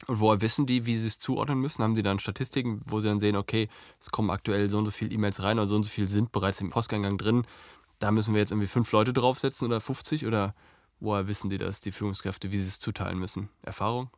Und 0.07 0.19
woher 0.19 0.41
wissen 0.41 0.65
die, 0.65 0.85
wie 0.85 0.95
sie 0.97 1.07
es 1.07 1.19
zuordnen 1.19 1.59
müssen? 1.59 1.83
Haben 1.83 1.95
die 1.95 2.03
dann 2.03 2.19
Statistiken, 2.19 2.81
wo 2.85 2.99
sie 2.99 3.09
dann 3.09 3.19
sehen, 3.19 3.35
okay, 3.35 3.67
es 3.99 4.11
kommen 4.11 4.29
aktuell 4.29 4.69
so 4.69 4.77
und 4.77 4.85
so 4.85 4.91
viele 4.91 5.11
E-Mails 5.11 5.41
rein 5.41 5.57
oder 5.57 5.67
so 5.67 5.75
und 5.75 5.83
so 5.83 5.89
viele 5.89 6.07
sind 6.07 6.31
bereits 6.31 6.61
im 6.61 6.69
Posteingang 6.69 7.17
drin. 7.17 7.45
Da 7.99 8.11
müssen 8.11 8.33
wir 8.33 8.39
jetzt 8.39 8.51
irgendwie 8.51 8.67
fünf 8.67 8.91
Leute 8.91 9.11
draufsetzen 9.11 9.67
oder 9.67 9.81
50 9.81 10.25
oder 10.25 10.55
woher 10.99 11.27
wissen 11.27 11.49
die 11.49 11.57
das, 11.57 11.81
die 11.81 11.91
Führungskräfte, 11.91 12.51
wie 12.51 12.57
sie 12.57 12.67
es 12.67 12.79
zuteilen 12.79 13.19
müssen? 13.19 13.49
Erfahrung? 13.61 14.09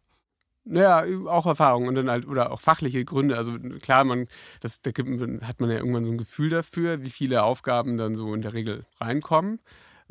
Ja, 0.66 1.04
auch 1.28 1.48
Erfahrung 1.48 1.88
und 1.88 1.96
dann 1.96 2.10
halt, 2.10 2.28
oder 2.28 2.52
auch 2.52 2.60
fachliche 2.60 3.04
Gründe. 3.04 3.36
Also 3.36 3.58
klar, 3.82 4.04
man, 4.04 4.28
das, 4.60 4.82
da 4.82 4.92
hat 4.92 5.60
man 5.60 5.72
ja 5.72 5.78
irgendwann 5.78 6.06
so 6.06 6.12
ein 6.12 6.18
Gefühl 6.18 6.50
dafür, 6.50 7.04
wie 7.04 7.10
viele 7.10 7.44
Aufgaben 7.44 7.98
dann 7.98 8.16
so 8.16 8.34
in 8.34 8.42
der 8.42 8.54
Regel 8.54 8.86
reinkommen 9.00 9.60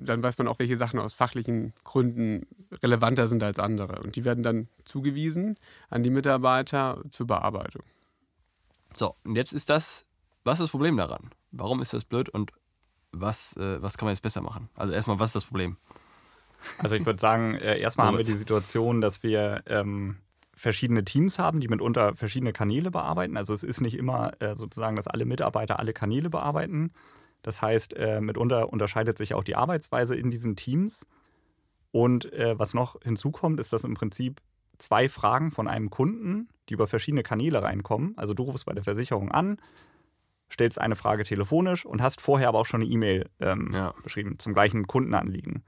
dann 0.00 0.22
weiß 0.22 0.38
man 0.38 0.48
auch, 0.48 0.58
welche 0.58 0.76
Sachen 0.76 0.98
aus 0.98 1.14
fachlichen 1.14 1.74
Gründen 1.84 2.46
relevanter 2.82 3.28
sind 3.28 3.42
als 3.42 3.58
andere. 3.58 4.00
Und 4.02 4.16
die 4.16 4.24
werden 4.24 4.42
dann 4.42 4.68
zugewiesen 4.84 5.58
an 5.88 6.02
die 6.02 6.10
Mitarbeiter 6.10 7.02
zur 7.10 7.26
Bearbeitung. 7.26 7.82
So, 8.96 9.14
und 9.24 9.36
jetzt 9.36 9.52
ist 9.52 9.70
das, 9.70 10.08
was 10.44 10.54
ist 10.54 10.64
das 10.64 10.70
Problem 10.70 10.96
daran? 10.96 11.30
Warum 11.52 11.80
ist 11.82 11.92
das 11.92 12.04
blöd 12.04 12.28
und 12.28 12.52
was, 13.12 13.56
äh, 13.56 13.82
was 13.82 13.98
kann 13.98 14.06
man 14.06 14.14
jetzt 14.14 14.22
besser 14.22 14.40
machen? 14.40 14.68
Also 14.74 14.92
erstmal, 14.92 15.18
was 15.18 15.30
ist 15.30 15.36
das 15.36 15.44
Problem? 15.44 15.76
Also 16.78 16.94
ich 16.94 17.06
würde 17.06 17.20
sagen, 17.20 17.54
äh, 17.54 17.78
erstmal 17.78 18.06
haben 18.06 18.18
wir 18.18 18.24
die 18.24 18.32
Situation, 18.32 19.00
dass 19.00 19.22
wir 19.22 19.62
ähm, 19.66 20.16
verschiedene 20.54 21.04
Teams 21.04 21.38
haben, 21.38 21.60
die 21.60 21.68
mitunter 21.68 22.14
verschiedene 22.14 22.52
Kanäle 22.52 22.90
bearbeiten. 22.90 23.36
Also 23.36 23.54
es 23.54 23.62
ist 23.62 23.80
nicht 23.80 23.96
immer 23.96 24.32
äh, 24.40 24.56
sozusagen, 24.56 24.96
dass 24.96 25.06
alle 25.06 25.24
Mitarbeiter 25.24 25.78
alle 25.78 25.92
Kanäle 25.92 26.30
bearbeiten, 26.30 26.92
das 27.42 27.62
heißt, 27.62 27.94
äh, 27.96 28.20
mitunter 28.20 28.72
unterscheidet 28.72 29.16
sich 29.18 29.34
auch 29.34 29.44
die 29.44 29.56
Arbeitsweise 29.56 30.14
in 30.14 30.30
diesen 30.30 30.56
Teams. 30.56 31.06
Und 31.92 32.32
äh, 32.32 32.58
was 32.58 32.74
noch 32.74 32.96
hinzukommt, 33.02 33.58
ist, 33.58 33.72
dass 33.72 33.84
im 33.84 33.94
Prinzip 33.94 34.40
zwei 34.78 35.08
Fragen 35.08 35.50
von 35.50 35.66
einem 35.66 35.90
Kunden, 35.90 36.48
die 36.68 36.74
über 36.74 36.86
verschiedene 36.86 37.22
Kanäle 37.22 37.62
reinkommen. 37.62 38.16
Also 38.16 38.34
du 38.34 38.44
rufst 38.44 38.66
bei 38.66 38.72
der 38.72 38.84
Versicherung 38.84 39.30
an, 39.30 39.56
stellst 40.52 40.80
eine 40.80 40.96
Frage 40.96 41.24
telefonisch 41.24 41.84
und 41.84 42.02
hast 42.02 42.20
vorher 42.20 42.48
aber 42.48 42.60
auch 42.60 42.66
schon 42.66 42.82
eine 42.82 42.90
E-Mail 42.90 43.28
ähm, 43.40 43.70
ja. 43.74 43.94
geschrieben 44.02 44.38
zum 44.38 44.52
gleichen 44.52 44.86
Kundenanliegen. 44.86 45.64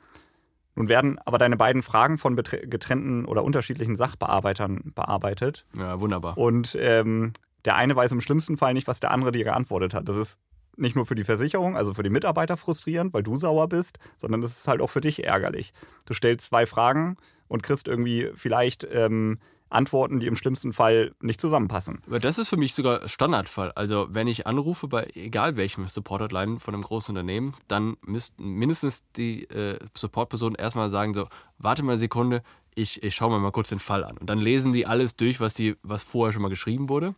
Nun 0.74 0.88
werden 0.88 1.18
aber 1.24 1.38
deine 1.38 1.56
beiden 1.56 1.82
Fragen 1.82 2.18
von 2.18 2.34
getrennten 2.34 3.24
oder 3.26 3.44
unterschiedlichen 3.44 3.96
Sachbearbeitern 3.96 4.92
bearbeitet. 4.94 5.66
Ja, 5.76 6.00
wunderbar. 6.00 6.38
Und 6.38 6.76
ähm, 6.80 7.32
der 7.64 7.76
eine 7.76 7.94
weiß 7.94 8.12
im 8.12 8.20
schlimmsten 8.20 8.56
Fall 8.56 8.74
nicht, 8.74 8.88
was 8.88 9.00
der 9.00 9.10
andere 9.10 9.32
dir 9.32 9.44
geantwortet 9.44 9.94
hat. 9.94 10.08
Das 10.08 10.16
ist 10.16 10.38
nicht 10.76 10.96
nur 10.96 11.04
für 11.04 11.14
die 11.14 11.24
Versicherung, 11.24 11.76
also 11.76 11.92
für 11.94 12.02
die 12.02 12.10
Mitarbeiter 12.10 12.56
frustrierend, 12.56 13.12
weil 13.12 13.22
du 13.22 13.36
sauer 13.36 13.68
bist, 13.68 13.98
sondern 14.16 14.42
es 14.42 14.58
ist 14.58 14.68
halt 14.68 14.80
auch 14.80 14.88
für 14.88 15.02
dich 15.02 15.24
ärgerlich. 15.24 15.74
Du 16.06 16.14
stellst 16.14 16.46
zwei 16.46 16.64
Fragen 16.64 17.18
und 17.48 17.62
kriegst 17.62 17.88
irgendwie 17.88 18.30
vielleicht 18.34 18.86
ähm, 18.90 19.38
Antworten, 19.72 20.20
die 20.20 20.26
im 20.26 20.36
schlimmsten 20.36 20.72
Fall 20.72 21.14
nicht 21.20 21.40
zusammenpassen. 21.40 22.02
Aber 22.06 22.18
das 22.18 22.38
ist 22.38 22.48
für 22.48 22.56
mich 22.56 22.74
sogar 22.74 23.08
Standardfall. 23.08 23.72
Also 23.72 24.08
wenn 24.10 24.28
ich 24.28 24.46
anrufe 24.46 24.88
bei 24.88 25.08
egal 25.14 25.56
welchem 25.56 25.88
Support-Hotline 25.88 26.60
von 26.60 26.74
einem 26.74 26.82
großen 26.82 27.12
Unternehmen, 27.14 27.54
dann 27.68 27.96
müssten 28.04 28.44
mindestens 28.44 29.04
die 29.16 29.44
äh, 29.50 29.78
Support-Personen 29.96 30.54
erstmal 30.54 30.90
sagen 30.90 31.14
so, 31.14 31.28
warte 31.58 31.82
mal 31.82 31.92
eine 31.92 31.98
Sekunde, 31.98 32.42
ich, 32.74 33.02
ich 33.02 33.14
schaue 33.14 33.30
mir 33.30 33.38
mal 33.38 33.52
kurz 33.52 33.68
den 33.68 33.78
Fall 33.78 34.04
an. 34.04 34.16
Und 34.16 34.28
dann 34.28 34.38
lesen 34.38 34.72
die 34.72 34.86
alles 34.86 35.16
durch, 35.16 35.40
was, 35.40 35.54
die, 35.54 35.76
was 35.82 36.02
vorher 36.02 36.32
schon 36.32 36.42
mal 36.42 36.48
geschrieben 36.48 36.88
wurde. 36.88 37.14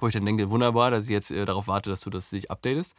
Wo 0.00 0.06
ich 0.06 0.12
dann 0.14 0.26
denke, 0.26 0.50
wunderbar, 0.50 0.90
dass 0.90 1.04
ich 1.04 1.10
jetzt 1.10 1.30
äh, 1.30 1.44
darauf 1.44 1.66
warte, 1.66 1.90
dass 1.90 2.00
du 2.00 2.10
das 2.10 2.30
dich 2.30 2.50
updatest. 2.50 2.94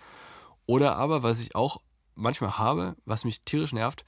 Oder 0.65 0.97
aber, 0.97 1.23
was 1.23 1.39
ich 1.39 1.55
auch 1.55 1.81
manchmal 2.15 2.57
habe, 2.57 2.95
was 3.05 3.25
mich 3.25 3.41
tierisch 3.41 3.73
nervt, 3.73 4.03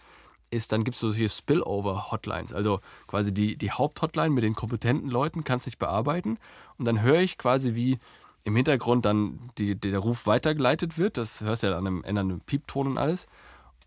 ist, 0.52 0.72
dann 0.72 0.84
gibt 0.84 0.96
es 0.96 1.02
so 1.02 1.14
hier 1.14 1.30
Spillover-Hotlines. 1.30 2.54
Also 2.54 2.80
quasi 3.08 3.34
die, 3.34 3.56
die 3.56 3.72
Haupthotline 3.72 4.30
mit 4.30 4.44
den 4.44 4.54
kompetenten 4.54 5.10
Leuten 5.10 5.44
kannst 5.44 5.66
nicht 5.66 5.80
bearbeiten. 5.80 6.38
Und 6.78 6.86
dann 6.86 7.02
höre 7.02 7.20
ich 7.20 7.38
quasi, 7.38 7.76
wie 7.76 8.00
im 8.44 8.56
Hintergrund 8.56 9.06
dann 9.06 9.40
die, 9.58 9.76
der 9.76 10.00
Ruf 10.00 10.28
weitergeleitet 10.28 10.98
wird. 10.98 11.18
Das 11.18 11.42
hörst 11.42 11.64
du 11.64 11.68
ja 11.68 11.78
an 11.78 11.88
einem 11.88 12.04
ändernden 12.04 12.42
Piepton 12.42 12.88
und 12.88 12.98
alles. 12.98 13.28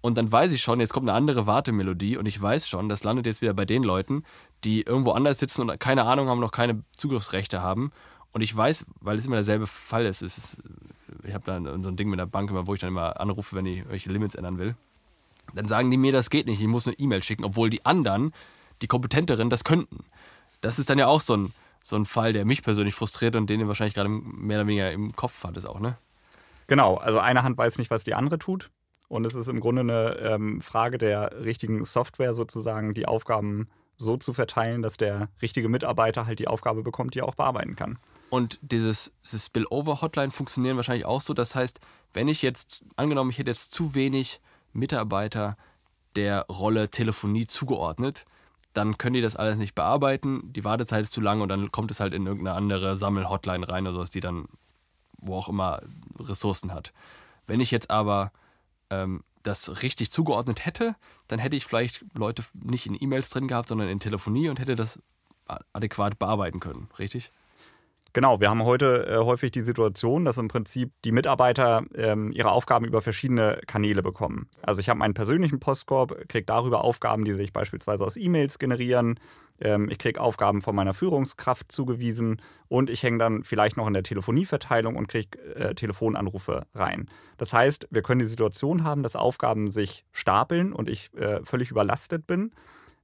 Und 0.01 0.19
dann 0.19 0.31
weiß 0.31 0.53
ich 0.53 0.63
schon, 0.63 0.81
jetzt 0.81 0.93
kommt 0.93 1.09
eine 1.09 1.17
andere 1.17 1.47
Wartemelodie 1.47 2.19
und 2.19 2.27
ich 2.27 2.41
weiß 2.41 2.69
schon, 2.69 2.91
das 2.91 3.05
landet 3.05 3.27
jetzt 3.27 3.41
wieder 3.41 3.55
bei 3.55 3.65
den 3.65 3.83
Leuten, 3.83 4.25
die 4.63 4.83
irgendwo 4.83 5.13
anders 5.13 5.39
sitzen 5.39 5.63
und 5.63 5.81
keine 5.81 6.05
Ahnung 6.05 6.29
haben, 6.29 6.41
noch 6.41 6.53
keine 6.53 6.83
Zugriffsrechte 6.95 7.63
haben 7.63 7.91
und 8.35 8.43
ich 8.43 8.55
weiß, 8.55 8.85
weil 9.01 9.17
es 9.17 9.27
immer 9.27 9.37
derselbe 9.37 9.67
Fall 9.67 10.05
ist, 10.05 10.21
ist 10.21 10.59
ich 11.23 11.33
habe 11.33 11.45
da 11.47 11.61
so 11.83 11.89
ein 11.89 11.97
Ding 11.97 12.11
mit 12.11 12.19
der 12.19 12.27
Bank 12.27 12.51
immer, 12.51 12.67
wo 12.67 12.75
ich 12.75 12.81
dann 12.81 12.89
immer 12.89 13.19
anrufe, 13.21 13.57
wenn 13.57 13.65
ich 13.65 13.89
welche 13.89 14.13
Limits 14.13 14.35
ändern 14.35 14.59
will. 14.59 14.75
Dann 15.55 15.69
sagen 15.69 15.91
die 15.91 15.97
mir, 15.97 16.13
das 16.13 16.31
geht 16.31 16.47
nicht, 16.47 16.61
ich 16.61 16.67
muss 16.67 16.87
eine 16.87 16.99
E-Mail 16.99 17.23
schicken, 17.23 17.45
obwohl 17.45 17.71
die 17.71 17.85
anderen, 17.85 18.33
die 18.83 18.87
kompetenteren, 18.87 19.51
das 19.51 19.65
könnten. 19.65 20.05
Das 20.61 20.79
ist 20.79 20.91
dann 20.91 20.99
ja 20.99 21.07
auch 21.07 21.21
so 21.21 21.37
ein, 21.37 21.53
so 21.83 21.97
ein 21.97 22.05
Fall, 22.05 22.33
der 22.33 22.45
mich 22.45 22.63
persönlich 22.63 22.95
frustriert 22.95 23.37
und 23.37 23.49
den 23.49 23.61
ihr 23.61 23.69
wahrscheinlich 23.69 23.95
gerade 23.95 24.09
mehr 24.09 24.59
oder 24.59 24.67
weniger 24.67 24.91
im 24.91 25.15
Kopf 25.15 25.45
hattet 25.45 25.67
auch, 25.67 25.81
ne? 25.81 25.99
Genau, 26.67 26.97
also 26.97 27.19
eine 27.19 27.43
Hand 27.43 27.59
weiß 27.59 27.79
nicht, 27.79 27.91
was 27.91 28.05
die 28.05 28.15
andere 28.15 28.39
tut. 28.39 28.71
Und 29.09 29.27
es 29.27 29.35
ist 29.35 29.49
im 29.49 29.61
Grunde 29.61 29.83
eine 29.83 30.17
ähm, 30.19 30.61
Frage 30.61 30.97
der 30.97 31.45
richtigen 31.45 31.85
Software 31.85 32.33
sozusagen, 32.33 32.95
die 32.95 33.07
Aufgaben 33.07 33.69
so 33.97 34.17
zu 34.17 34.33
verteilen, 34.33 34.83
dass 34.83 34.97
der 34.97 35.29
richtige 35.43 35.69
Mitarbeiter 35.69 36.27
halt 36.27 36.39
die 36.39 36.49
Aufgabe 36.49 36.83
bekommt, 36.83 37.15
die 37.15 37.21
er 37.21 37.29
auch 37.29 37.35
bearbeiten 37.35 37.77
kann. 37.77 37.99
Und 38.31 38.59
dieses, 38.63 39.13
dieses 39.23 39.47
Spillover-Hotline 39.47 40.31
funktionieren 40.31 40.77
wahrscheinlich 40.77 41.05
auch 41.05 41.21
so. 41.21 41.35
Das 41.35 41.55
heißt, 41.55 41.81
wenn 42.13 42.29
ich 42.29 42.43
jetzt, 42.43 42.85
angenommen, 42.97 43.31
ich 43.31 43.39
hätte 43.39 43.51
jetzt 43.51 43.73
zu 43.73 43.95
wenig 43.95 44.41
Mitarbeiter 44.75 45.57
der 46.17 46.47
Rolle 46.47 46.91
Telefonie 46.91 47.47
zugeordnet, 47.47 48.25
dann 48.73 48.99
können 48.99 49.15
die 49.15 49.21
das 49.21 49.37
alles 49.37 49.57
nicht 49.57 49.75
bearbeiten. 49.75 50.53
Die 50.53 50.65
Wartezeit 50.65 51.03
ist 51.03 51.13
zu 51.13 51.21
lang 51.21 51.41
und 51.41 51.49
dann 51.49 51.73
kommt 51.73 51.91
es 51.91 52.01
halt 52.01 52.13
in 52.13 52.27
irgendeine 52.27 52.57
andere 52.57 52.97
Sammel-Hotline 52.97 53.69
rein 53.69 53.87
oder 53.87 53.95
sowas, 53.95 54.11
die 54.11 54.21
dann 54.21 54.47
wo 55.27 55.37
auch 55.37 55.49
immer 55.49 55.81
Ressourcen 56.19 56.73
hat. 56.73 56.93
Wenn 57.47 57.61
ich 57.61 57.71
jetzt 57.71 57.91
aber 57.91 58.33
ähm, 58.91 59.25
das 59.43 59.83
richtig 59.83 60.11
zugeordnet 60.11 60.65
hätte, 60.65 60.97
dann 61.29 61.39
hätte 61.39 61.57
ich 61.57 61.67
vielleicht 61.67 62.05
Leute 62.15 62.45
nicht 62.55 62.87
in 62.87 63.01
E-Mails 63.01 63.29
drin 63.31 63.49
gehabt, 63.49 63.69
sondern 63.69 63.89
in 63.89 64.01
Telefonie 64.01 64.49
und 64.49 64.59
hätte 64.59 64.77
das 64.77 64.99
adäquat 65.73 66.19
bearbeiten 66.19 66.61
können, 66.61 66.89
richtig? 66.99 67.31
Genau, 68.15 68.41
wir 68.41 68.49
haben 68.49 68.63
heute 68.63 69.09
äh, 69.09 69.17
häufig 69.25 69.51
die 69.51 69.63
Situation, 69.63 70.25
dass 70.25 70.39
im 70.39 70.47
Prinzip 70.47 70.93
die 71.05 71.11
Mitarbeiter 71.11 71.83
ähm, 71.97 72.31
ihre 72.31 72.53
Aufgaben 72.53 72.87
über 72.87 73.03
verschiedene 73.03 73.61
Kanäle 73.67 74.05
bekommen. 74.05 74.49
Also 74.63 74.81
ich 74.81 74.89
habe 74.89 75.01
meinen 75.01 75.15
persönlichen 75.15 75.59
Postkorb, 75.59 76.29
kriege 76.29 76.45
darüber 76.47 76.85
Aufgaben, 76.85 77.25
die 77.25 77.33
sich 77.33 77.53
beispielsweise 77.53 78.05
aus 78.05 78.17
E-Mails 78.17 78.61
generieren. 78.61 79.19
Ähm, 79.61 79.89
ich 79.91 79.99
kriege 79.99 80.21
Aufgaben 80.21 80.63
von 80.63 80.77
meiner 80.77 80.95
Führungskraft 80.95 81.73
zugewiesen 81.73 82.41
und 82.69 82.89
ich 82.89 83.03
hänge 83.03 83.19
dann 83.19 83.43
vielleicht 83.43 83.77
noch 83.77 83.89
in 83.89 83.95
der 83.95 84.05
Telefonieverteilung 84.05 84.95
und 84.95 85.09
kriege 85.09 85.37
äh, 85.57 85.75
Telefonanrufe 85.75 86.69
rein. 86.73 87.11
Das 87.37 87.53
heißt, 87.53 87.89
wir 87.91 88.03
können 88.03 88.21
die 88.21 88.27
Situation 88.27 88.85
haben, 88.85 89.03
dass 89.03 89.17
Aufgaben 89.17 89.71
sich 89.71 90.05
stapeln 90.13 90.73
und 90.73 90.89
ich 90.89 91.13
äh, 91.15 91.41
völlig 91.45 91.73
überlastet 91.73 92.29
bin, 92.29 92.53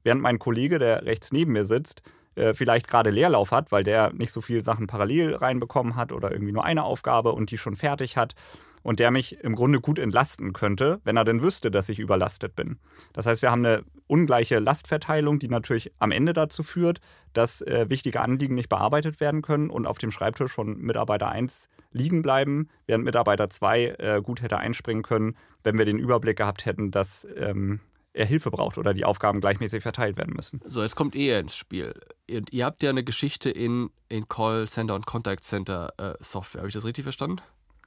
während 0.04 0.22
mein 0.22 0.38
Kollege, 0.38 0.78
der 0.78 1.04
rechts 1.04 1.32
neben 1.32 1.50
mir 1.50 1.64
sitzt, 1.64 2.02
äh, 2.40 2.54
vielleicht 2.54 2.88
gerade 2.88 3.10
Leerlauf 3.10 3.52
hat, 3.52 3.70
weil 3.70 3.84
der 3.84 4.12
nicht 4.12 4.32
so 4.32 4.40
viele 4.40 4.64
Sachen 4.64 4.86
parallel 4.86 5.34
reinbekommen 5.34 5.96
hat 5.96 6.12
oder 6.12 6.32
irgendwie 6.32 6.52
nur 6.52 6.64
eine 6.64 6.84
Aufgabe 6.84 7.32
und 7.32 7.50
die 7.50 7.58
schon 7.58 7.76
fertig 7.76 8.16
hat 8.16 8.34
und 8.82 8.98
der 8.98 9.10
mich 9.10 9.38
im 9.40 9.54
Grunde 9.54 9.80
gut 9.80 9.98
entlasten 9.98 10.52
könnte, 10.52 11.00
wenn 11.04 11.16
er 11.16 11.24
denn 11.24 11.42
wüsste, 11.42 11.70
dass 11.70 11.88
ich 11.88 11.98
überlastet 11.98 12.56
bin. 12.56 12.78
Das 13.12 13.26
heißt, 13.26 13.42
wir 13.42 13.50
haben 13.50 13.64
eine 13.64 13.84
ungleiche 14.06 14.58
Lastverteilung, 14.58 15.38
die 15.38 15.48
natürlich 15.48 15.92
am 15.98 16.12
Ende 16.12 16.32
dazu 16.32 16.62
führt, 16.62 17.00
dass 17.32 17.60
äh, 17.60 17.90
wichtige 17.90 18.20
Anliegen 18.20 18.54
nicht 18.54 18.68
bearbeitet 18.68 19.20
werden 19.20 19.42
können 19.42 19.70
und 19.70 19.86
auf 19.86 19.98
dem 19.98 20.10
Schreibtisch 20.10 20.52
von 20.52 20.78
Mitarbeiter 20.78 21.28
1 21.28 21.68
liegen 21.92 22.22
bleiben, 22.22 22.68
während 22.86 23.04
Mitarbeiter 23.04 23.50
2 23.50 23.84
äh, 23.98 24.22
gut 24.22 24.42
hätte 24.42 24.58
einspringen 24.58 25.02
können, 25.02 25.36
wenn 25.62 25.76
wir 25.78 25.84
den 25.84 25.98
Überblick 25.98 26.38
gehabt 26.38 26.64
hätten, 26.64 26.90
dass 26.90 27.26
ähm, 27.36 27.80
er 28.12 28.26
Hilfe 28.26 28.50
braucht 28.50 28.78
oder 28.78 28.94
die 28.94 29.04
Aufgaben 29.04 29.40
gleichmäßig 29.40 29.82
verteilt 29.82 30.16
werden 30.16 30.34
müssen. 30.34 30.60
So, 30.64 30.82
jetzt 30.82 30.96
kommt 30.96 31.14
ihr 31.14 31.38
ins 31.38 31.56
Spiel. 31.56 31.94
Ihr, 32.26 32.42
ihr 32.50 32.64
habt 32.64 32.82
ja 32.82 32.90
eine 32.90 33.04
Geschichte 33.04 33.50
in, 33.50 33.90
in 34.08 34.28
Call 34.28 34.66
Center 34.68 34.94
und 34.94 35.06
Contact 35.06 35.44
Center 35.44 35.92
äh, 35.96 36.14
Software. 36.20 36.60
Habe 36.60 36.68
ich 36.68 36.74
das 36.74 36.84
richtig 36.84 37.04
verstanden? 37.04 37.40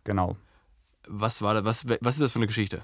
Genau. 0.03 0.37
Was 1.07 1.41
war 1.41 1.53
da, 1.53 1.65
was, 1.65 1.85
was 1.87 2.15
ist 2.15 2.21
das 2.21 2.31
für 2.31 2.39
eine 2.39 2.47
Geschichte? 2.47 2.83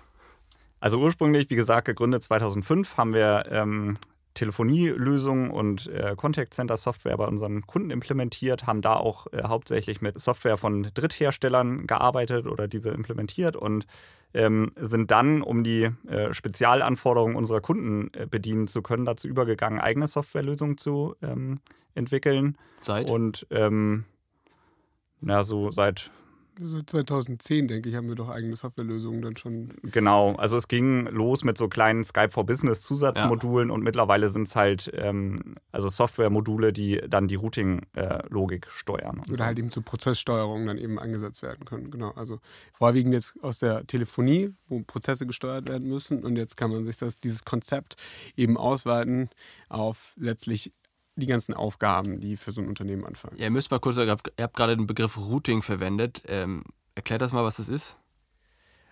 Also 0.81 0.99
ursprünglich, 0.99 1.49
wie 1.49 1.55
gesagt, 1.55 1.85
gegründet 1.85 2.23
2005, 2.23 2.97
haben 2.97 3.13
wir 3.13 3.45
ähm, 3.49 3.97
Telefonielösungen 4.33 5.51
und 5.51 5.87
äh, 5.87 6.15
Contact 6.15 6.53
Center 6.53 6.77
Software 6.77 7.17
bei 7.17 7.25
unseren 7.25 7.65
Kunden 7.65 7.89
implementiert, 7.89 8.67
haben 8.67 8.81
da 8.81 8.95
auch 8.95 9.27
äh, 9.33 9.43
hauptsächlich 9.43 10.01
mit 10.01 10.19
Software 10.19 10.57
von 10.57 10.83
Drittherstellern 10.93 11.87
gearbeitet 11.87 12.47
oder 12.47 12.67
diese 12.67 12.91
implementiert 12.91 13.55
und 13.55 13.85
ähm, 14.33 14.71
sind 14.79 15.11
dann, 15.11 15.41
um 15.41 15.63
die 15.63 15.89
äh, 16.07 16.33
Spezialanforderungen 16.33 17.35
unserer 17.35 17.61
Kunden 17.61 18.11
äh, 18.13 18.27
bedienen 18.27 18.67
zu 18.67 18.81
können, 18.81 19.05
dazu 19.05 19.27
übergegangen, 19.27 19.79
eigene 19.79 20.07
Softwarelösungen 20.07 20.77
zu 20.77 21.15
ähm, 21.21 21.59
entwickeln. 21.95 22.57
Seit? 22.81 23.09
Und 23.09 23.47
ähm, 23.49 24.05
na, 25.21 25.43
so 25.43 25.71
seit 25.71 26.11
so 26.59 26.81
2010, 26.81 27.67
denke 27.67 27.89
ich, 27.89 27.95
haben 27.95 28.07
wir 28.07 28.15
doch 28.15 28.29
eigene 28.29 28.55
Softwarelösungen 28.55 29.21
dann 29.21 29.37
schon. 29.37 29.73
Genau, 29.83 30.35
also 30.35 30.57
es 30.57 30.67
ging 30.67 31.07
los 31.07 31.43
mit 31.43 31.57
so 31.57 31.67
kleinen 31.67 32.03
Skype 32.03 32.31
for 32.31 32.45
Business 32.45 32.81
Zusatzmodulen 32.81 33.69
ja. 33.69 33.75
und 33.75 33.83
mittlerweile 33.83 34.29
sind 34.29 34.47
es 34.47 34.55
halt 34.55 34.91
ähm, 34.93 35.55
also 35.71 35.89
Softwaremodule, 35.89 36.73
die 36.73 37.01
dann 37.07 37.27
die 37.27 37.35
Routing-Logik 37.35 38.65
äh, 38.65 38.69
steuern. 38.71 39.21
Oder 39.27 39.37
so. 39.37 39.43
halt 39.43 39.59
eben 39.59 39.71
zur 39.71 39.83
Prozesssteuerung 39.83 40.65
dann 40.65 40.77
eben 40.77 40.99
angesetzt 40.99 41.41
werden 41.43 41.65
können. 41.65 41.91
Genau, 41.91 42.11
also 42.11 42.39
vorwiegend 42.73 43.13
jetzt 43.13 43.41
aus 43.41 43.59
der 43.59 43.87
Telefonie, 43.87 44.53
wo 44.67 44.81
Prozesse 44.81 45.25
gesteuert 45.25 45.69
werden 45.69 45.87
müssen 45.87 46.23
und 46.23 46.35
jetzt 46.35 46.57
kann 46.57 46.71
man 46.71 46.85
sich 46.85 46.97
das, 46.97 47.19
dieses 47.19 47.45
Konzept 47.45 47.95
eben 48.35 48.57
ausweiten 48.57 49.29
auf 49.69 50.13
letztlich 50.17 50.73
die 51.19 51.27
ganzen 51.27 51.53
Aufgaben, 51.53 52.19
die 52.19 52.37
für 52.37 52.51
so 52.51 52.61
ein 52.61 52.67
Unternehmen 52.67 53.05
anfangen. 53.05 53.37
Ja, 53.37 53.45
ihr 53.45 53.51
müsst 53.51 53.71
mal 53.71 53.79
kurz 53.79 53.95
sagen, 53.95 54.09
ihr 54.37 54.43
habt 54.43 54.55
gerade 54.55 54.75
den 54.75 54.87
Begriff 54.87 55.17
Routing 55.17 55.61
verwendet. 55.61 56.23
Ähm, 56.27 56.63
erklärt 56.95 57.21
das 57.21 57.33
mal, 57.33 57.43
was 57.43 57.57
das 57.57 57.69
ist. 57.69 57.97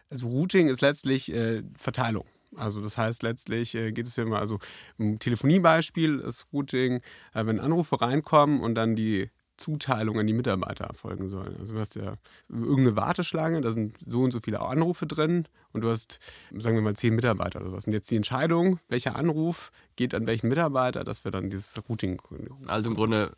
Also 0.10 0.28
Routing 0.28 0.70
ist 0.70 0.82
letztlich 0.82 1.34
äh, 1.34 1.64
Verteilung. 1.78 2.26
Also 2.56 2.82
das 2.82 2.98
heißt, 2.98 3.24
letztlich 3.24 3.76
äh, 3.76 3.92
geht 3.92 4.08
es 4.08 4.16
ja 4.16 4.24
immer, 4.24 4.40
also 4.40 4.60
ein 5.00 5.20
Telefoniebeispiel 5.20 6.20
ist 6.20 6.48
Routing, 6.54 7.02
äh, 7.34 7.46
wenn 7.46 7.60
Anrufe 7.60 8.00
reinkommen 8.00 8.62
und 8.62 8.76
dann 8.76 8.96
die 8.96 9.30
Zuteilung 9.58 10.20
an 10.20 10.28
die 10.28 10.34
Mitarbeiter 10.34 10.86
erfolgen 10.86 11.30
soll. 11.30 11.56
Also 11.60 11.74
du 11.74 11.80
hast 11.80 11.96
ja 11.96 12.14
irgendeine 12.50 12.96
Warteschlange, 12.96 13.62
da 13.62 13.72
sind 13.72 13.98
so 14.06 14.22
und 14.22 14.32
so 14.32 14.40
viele 14.40 14.62
Anrufe 14.62 15.08
drin 15.08 15.48
und 15.74 15.82
du 15.82 15.90
hast, 15.90 16.20
sagen 16.56 16.76
wir 16.76 16.82
mal, 16.82 16.96
zehn 16.96 17.16
Mitarbeiter 17.16 17.62
oder 17.62 17.72
was. 17.72 17.86
Und 17.86 17.94
jetzt 17.94 18.10
die 18.12 18.16
Entscheidung, 18.16 18.80
welcher 18.88 19.16
Anruf 19.16 19.72
geht 19.96 20.14
an 20.14 20.28
welchen 20.28 20.48
Mitarbeiter, 20.48 21.04
das 21.04 21.26
wäre 21.26 21.32
dann 21.32 21.50
dieses 21.50 21.74
Routing. 21.90 22.22
Also 22.68 22.90
im 22.90 22.96
Grunde, 22.96 23.36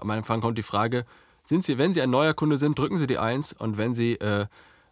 am 0.00 0.10
Anfang 0.10 0.40
kommt 0.40 0.58
die 0.58 0.62
Frage, 0.62 1.04
sind 1.42 1.64
Sie, 1.64 1.78
wenn 1.78 1.92
Sie 1.92 2.02
ein 2.02 2.10
neuer 2.10 2.34
Kunde 2.34 2.58
sind, 2.58 2.78
drücken 2.78 2.98
Sie 2.98 3.06
die 3.06 3.18
1 3.18 3.52
und 3.52 3.76
wenn 3.76 3.94
Sie 3.94 4.14
äh, 4.14 4.46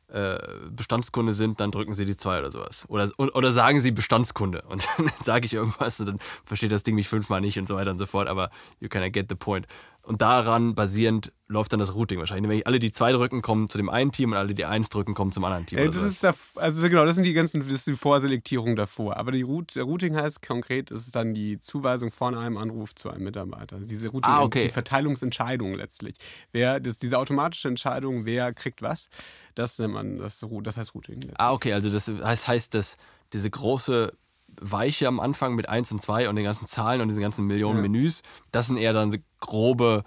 äh, 0.09 0.39
Bestandskunde 0.71 1.33
sind, 1.33 1.61
dann 1.61 1.71
drücken 1.71 1.95
sie 1.95 2.05
die 2.05 2.17
2 2.17 2.39
oder 2.39 2.51
sowas. 2.51 2.85
Oder, 2.89 3.11
oder 3.19 3.53
sagen 3.53 3.81
sie 3.81 3.91
Bestandskunde 3.91 4.63
und 4.69 4.87
dann 4.97 5.11
sage 5.25 5.47
ich 5.47 5.55
irgendwas 5.55 5.99
und 5.99 6.07
dann 6.07 6.19
versteht 6.45 6.73
das 6.73 6.83
Ding 6.83 6.95
mich 6.95 7.09
fünfmal 7.09 7.41
nicht 7.41 7.59
und 7.59 7.67
so 7.67 7.75
weiter 7.75 7.91
und 7.91 7.99
so 7.99 8.07
fort, 8.07 8.29
aber 8.29 8.51
you 8.81 8.87
of 8.87 9.13
get 9.13 9.27
the 9.29 9.35
point. 9.35 9.67
Und 10.05 10.21
daran 10.21 10.75
basierend 10.75 11.33
läuft 11.47 11.73
dann 11.73 11.81
das 11.81 11.95
Routing 11.95 12.19
wahrscheinlich. 12.19 12.51
Wenn 12.51 12.67
alle 12.67 12.79
die 12.79 12.93
zwei 12.93 13.13
drücken, 13.13 13.41
kommen 13.41 13.69
zu 13.69 13.79
dem 13.79 13.89
einen 13.89 14.13
Team 14.13 14.33
und 14.33 14.37
alle 14.37 14.55
die 14.55 14.65
eins 14.65 14.91
drücken, 14.91 15.15
kommen 15.15 15.33
zum 15.33 15.45
anderen 15.45 15.67
Team. 15.67 15.79
Äh, 15.79 15.87
das 15.87 16.03
ist 16.03 16.23
da, 16.23 16.35
also 16.57 16.83
genau, 16.83 17.07
das 17.07 17.15
sind 17.15 17.25
die 17.25 17.33
ganzen, 17.33 17.61
das 17.61 17.73
ist 17.73 17.87
die 17.87 17.97
Vorselektierung 17.97 18.77
davor. 18.77 19.17
Aber 19.17 19.33
die 19.33 19.43
Rout, 19.43 19.67
der 19.75 19.85
Routing 19.85 20.15
heißt 20.15 20.47
konkret, 20.47 20.91
das 20.91 21.07
ist 21.07 21.15
dann 21.15 21.33
die 21.33 21.59
Zuweisung 21.59 22.11
von 22.11 22.35
einem 22.35 22.59
Anruf 22.59 22.95
zu 22.95 23.09
einem 23.09 23.25
Mitarbeiter. 23.25 23.77
Also 23.77 23.89
diese 23.89 24.09
Routing, 24.09 24.31
ah, 24.31 24.43
okay. 24.43 24.65
die 24.65 24.69
Verteilungsentscheidung 24.71 25.75
letztlich. 25.75 26.17
Wer, 26.53 26.81
das, 26.81 26.99
diese 26.99 27.19
automatische 27.19 27.69
Entscheidung, 27.69 28.27
wer 28.27 28.53
kriegt 28.53 28.83
was, 28.83 29.09
das 29.55 29.79
nennt 29.79 29.95
man, 29.95 30.19
das, 30.19 30.45
das 30.63 30.77
heißt 30.77 30.95
Routing. 30.95 31.17
Letztlich. 31.17 31.41
Ah, 31.41 31.53
okay, 31.53 31.73
also 31.73 31.89
das 31.89 32.09
heißt, 32.09 32.49
heißt 32.49 32.75
dass 32.75 32.97
diese 33.33 33.51
große 33.51 34.13
Weiche 34.61 35.09
am 35.09 35.21
Anfang 35.21 35.55
mit 35.55 35.69
1 35.69 35.93
und 35.93 36.01
2 36.01 36.29
und 36.29 36.37
den 36.37 36.45
ganzen 36.45 36.67
Zahlen 36.67 37.01
und 37.01 37.09
diesen 37.09 37.23
ganzen 37.23 37.47
Millionen 37.47 37.77
ja. 37.77 37.83
Menüs, 37.83 38.23
das 38.53 38.69
sind 38.69 38.77
eher 38.77 38.93
dann 38.93 39.15
grobe 39.41 40.05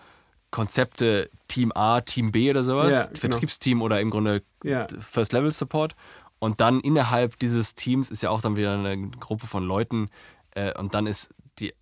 Konzepte 0.50 1.30
Team 1.48 1.72
A, 1.76 2.02
Team 2.02 2.32
B 2.32 2.50
oder 2.50 2.64
sowas, 2.64 2.92
ja, 2.92 3.04
genau. 3.06 3.20
Vertriebsteam 3.20 3.82
oder 3.82 4.00
im 4.00 4.10
Grunde 4.10 4.44
ja. 4.64 4.88
First 5.00 5.34
Level 5.34 5.52
Support. 5.52 5.96
Und 6.40 6.62
dann 6.62 6.80
innerhalb 6.80 7.38
dieses 7.40 7.76
Teams 7.76 8.12
ist 8.12 8.24
ja 8.24 8.30
auch 8.30 8.42
dann 8.42 8.56
wieder 8.56 8.74
eine 8.74 9.10
Gruppe 9.10 9.48
von 9.48 9.64
Leuten 9.64 10.10
äh, 10.52 10.78
und 10.78 10.94
dann 10.94 11.08
ist 11.08 11.34
die, 11.60 11.74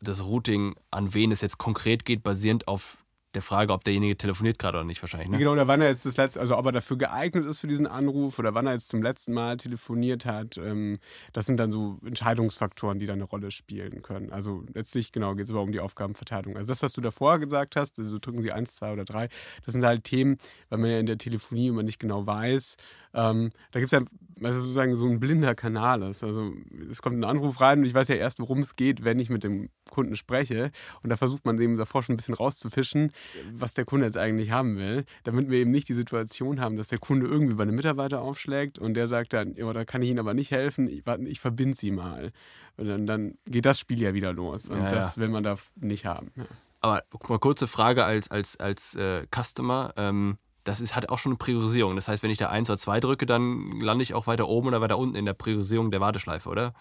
das 0.00 0.24
Routing, 0.24 0.76
an 0.90 1.14
wen 1.14 1.32
es 1.32 1.40
jetzt 1.40 1.58
konkret 1.58 2.04
geht, 2.04 2.22
basierend 2.22 2.68
auf 2.68 2.98
der 3.34 3.42
Frage, 3.42 3.72
ob 3.72 3.84
derjenige 3.84 4.16
telefoniert 4.16 4.58
gerade 4.58 4.78
oder 4.78 4.84
nicht 4.84 5.02
wahrscheinlich. 5.02 5.28
Ne? 5.28 5.38
Genau, 5.38 5.52
oder 5.52 5.66
wann 5.68 5.80
er 5.80 5.88
jetzt 5.88 6.04
das 6.04 6.16
letzte, 6.16 6.40
also 6.40 6.56
ob 6.56 6.66
er 6.66 6.72
dafür 6.72 6.98
geeignet 6.98 7.46
ist 7.46 7.60
für 7.60 7.66
diesen 7.66 7.86
Anruf 7.86 8.38
oder 8.38 8.54
wann 8.54 8.66
er 8.66 8.74
jetzt 8.74 8.88
zum 8.88 9.02
letzten 9.02 9.32
Mal 9.32 9.56
telefoniert 9.56 10.26
hat. 10.26 10.58
Ähm, 10.58 10.98
das 11.32 11.46
sind 11.46 11.58
dann 11.58 11.72
so 11.72 11.98
Entscheidungsfaktoren, 12.04 12.98
die 12.98 13.06
da 13.06 13.14
eine 13.14 13.24
Rolle 13.24 13.50
spielen 13.50 14.02
können. 14.02 14.32
Also 14.32 14.64
letztlich, 14.74 15.12
genau, 15.12 15.34
geht 15.34 15.46
es 15.46 15.50
aber 15.50 15.62
um 15.62 15.72
die 15.72 15.80
Aufgabenverteilung. 15.80 16.56
Also 16.56 16.68
das, 16.72 16.82
was 16.82 16.92
du 16.92 17.00
davor 17.00 17.38
gesagt 17.38 17.76
hast, 17.76 17.98
also 17.98 18.18
drücken 18.18 18.42
sie 18.42 18.52
eins, 18.52 18.74
zwei 18.74 18.92
oder 18.92 19.04
drei, 19.04 19.28
das 19.64 19.72
sind 19.72 19.84
halt 19.84 20.04
Themen, 20.04 20.38
weil 20.68 20.78
man 20.78 20.90
ja 20.90 20.98
in 20.98 21.06
der 21.06 21.18
Telefonie 21.18 21.68
immer 21.68 21.82
nicht 21.82 21.98
genau 21.98 22.26
weiß, 22.26 22.76
ähm, 23.14 23.50
da 23.70 23.80
gibt 23.80 23.92
es 23.92 23.98
ja, 23.98 24.04
was 24.42 24.56
sozusagen 24.56 24.94
so 24.94 25.06
ein 25.08 25.20
blinder 25.20 25.54
Kanal 25.54 26.02
ist. 26.02 26.24
Also 26.24 26.52
es 26.90 27.02
kommt 27.02 27.18
ein 27.18 27.24
Anruf 27.24 27.60
rein 27.60 27.80
und 27.80 27.84
ich 27.84 27.94
weiß 27.94 28.08
ja 28.08 28.16
erst, 28.16 28.38
worum 28.40 28.58
es 28.58 28.76
geht, 28.76 29.04
wenn 29.04 29.18
ich 29.18 29.30
mit 29.30 29.44
dem 29.44 29.70
Kunden 29.90 30.16
spreche. 30.16 30.70
Und 31.02 31.10
da 31.10 31.16
versucht 31.16 31.44
man 31.44 31.60
eben 31.60 31.76
davor 31.76 32.02
schon 32.02 32.14
ein 32.14 32.16
bisschen 32.16 32.34
rauszufischen, 32.34 33.12
was 33.50 33.74
der 33.74 33.84
Kunde 33.84 34.06
jetzt 34.06 34.16
eigentlich 34.16 34.50
haben 34.50 34.76
will, 34.76 35.04
damit 35.24 35.50
wir 35.50 35.58
eben 35.58 35.70
nicht 35.70 35.88
die 35.88 35.94
Situation 35.94 36.60
haben, 36.60 36.76
dass 36.76 36.88
der 36.88 36.98
Kunde 36.98 37.26
irgendwie 37.26 37.54
bei 37.54 37.62
einem 37.62 37.74
Mitarbeiter 37.74 38.22
aufschlägt 38.22 38.78
und 38.78 38.94
der 38.94 39.06
sagt 39.06 39.32
dann, 39.32 39.54
ja, 39.54 39.72
da 39.72 39.84
kann 39.84 40.02
ich 40.02 40.10
Ihnen 40.10 40.18
aber 40.18 40.34
nicht 40.34 40.50
helfen, 40.50 40.88
ich, 40.88 41.02
ich 41.26 41.40
verbinde 41.40 41.76
Sie 41.76 41.90
mal. 41.90 42.32
Und 42.76 42.88
dann, 42.88 43.06
dann 43.06 43.34
geht 43.46 43.66
das 43.66 43.78
Spiel 43.78 44.00
ja 44.00 44.14
wieder 44.14 44.32
los. 44.32 44.68
Und 44.68 44.78
ja, 44.78 44.88
das 44.88 45.18
will 45.18 45.28
man 45.28 45.42
da 45.42 45.56
nicht 45.76 46.06
haben. 46.06 46.32
Ja. 46.36 46.44
Aber 46.80 47.02
mal 47.28 47.38
kurze 47.38 47.66
Frage 47.66 48.04
als, 48.04 48.30
als, 48.30 48.58
als 48.58 48.96
äh, 48.96 49.26
Customer. 49.30 49.92
Ähm, 49.96 50.38
das 50.64 50.80
ist, 50.80 50.94
hat 50.94 51.08
auch 51.08 51.18
schon 51.18 51.32
eine 51.32 51.38
Priorisierung. 51.38 51.96
Das 51.96 52.08
heißt, 52.08 52.22
wenn 52.22 52.30
ich 52.30 52.38
da 52.38 52.48
1 52.48 52.70
oder 52.70 52.78
2 52.78 53.00
drücke, 53.00 53.26
dann 53.26 53.80
lande 53.80 54.02
ich 54.02 54.14
auch 54.14 54.26
weiter 54.26 54.48
oben 54.48 54.68
oder 54.68 54.80
weiter 54.80 54.98
unten 54.98 55.16
in 55.16 55.24
der 55.24 55.34
Priorisierung 55.34 55.90
der 55.90 56.00
Warteschleife, 56.00 56.48
oder? 56.48 56.74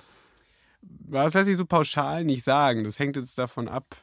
Das 0.81 1.33
lässt 1.33 1.45
sich 1.45 1.57
so 1.57 1.65
pauschal 1.65 2.23
nicht 2.23 2.43
sagen. 2.43 2.83
Das 2.83 2.99
hängt 2.99 3.15
jetzt 3.15 3.37
davon 3.37 3.67
ab, 3.67 3.95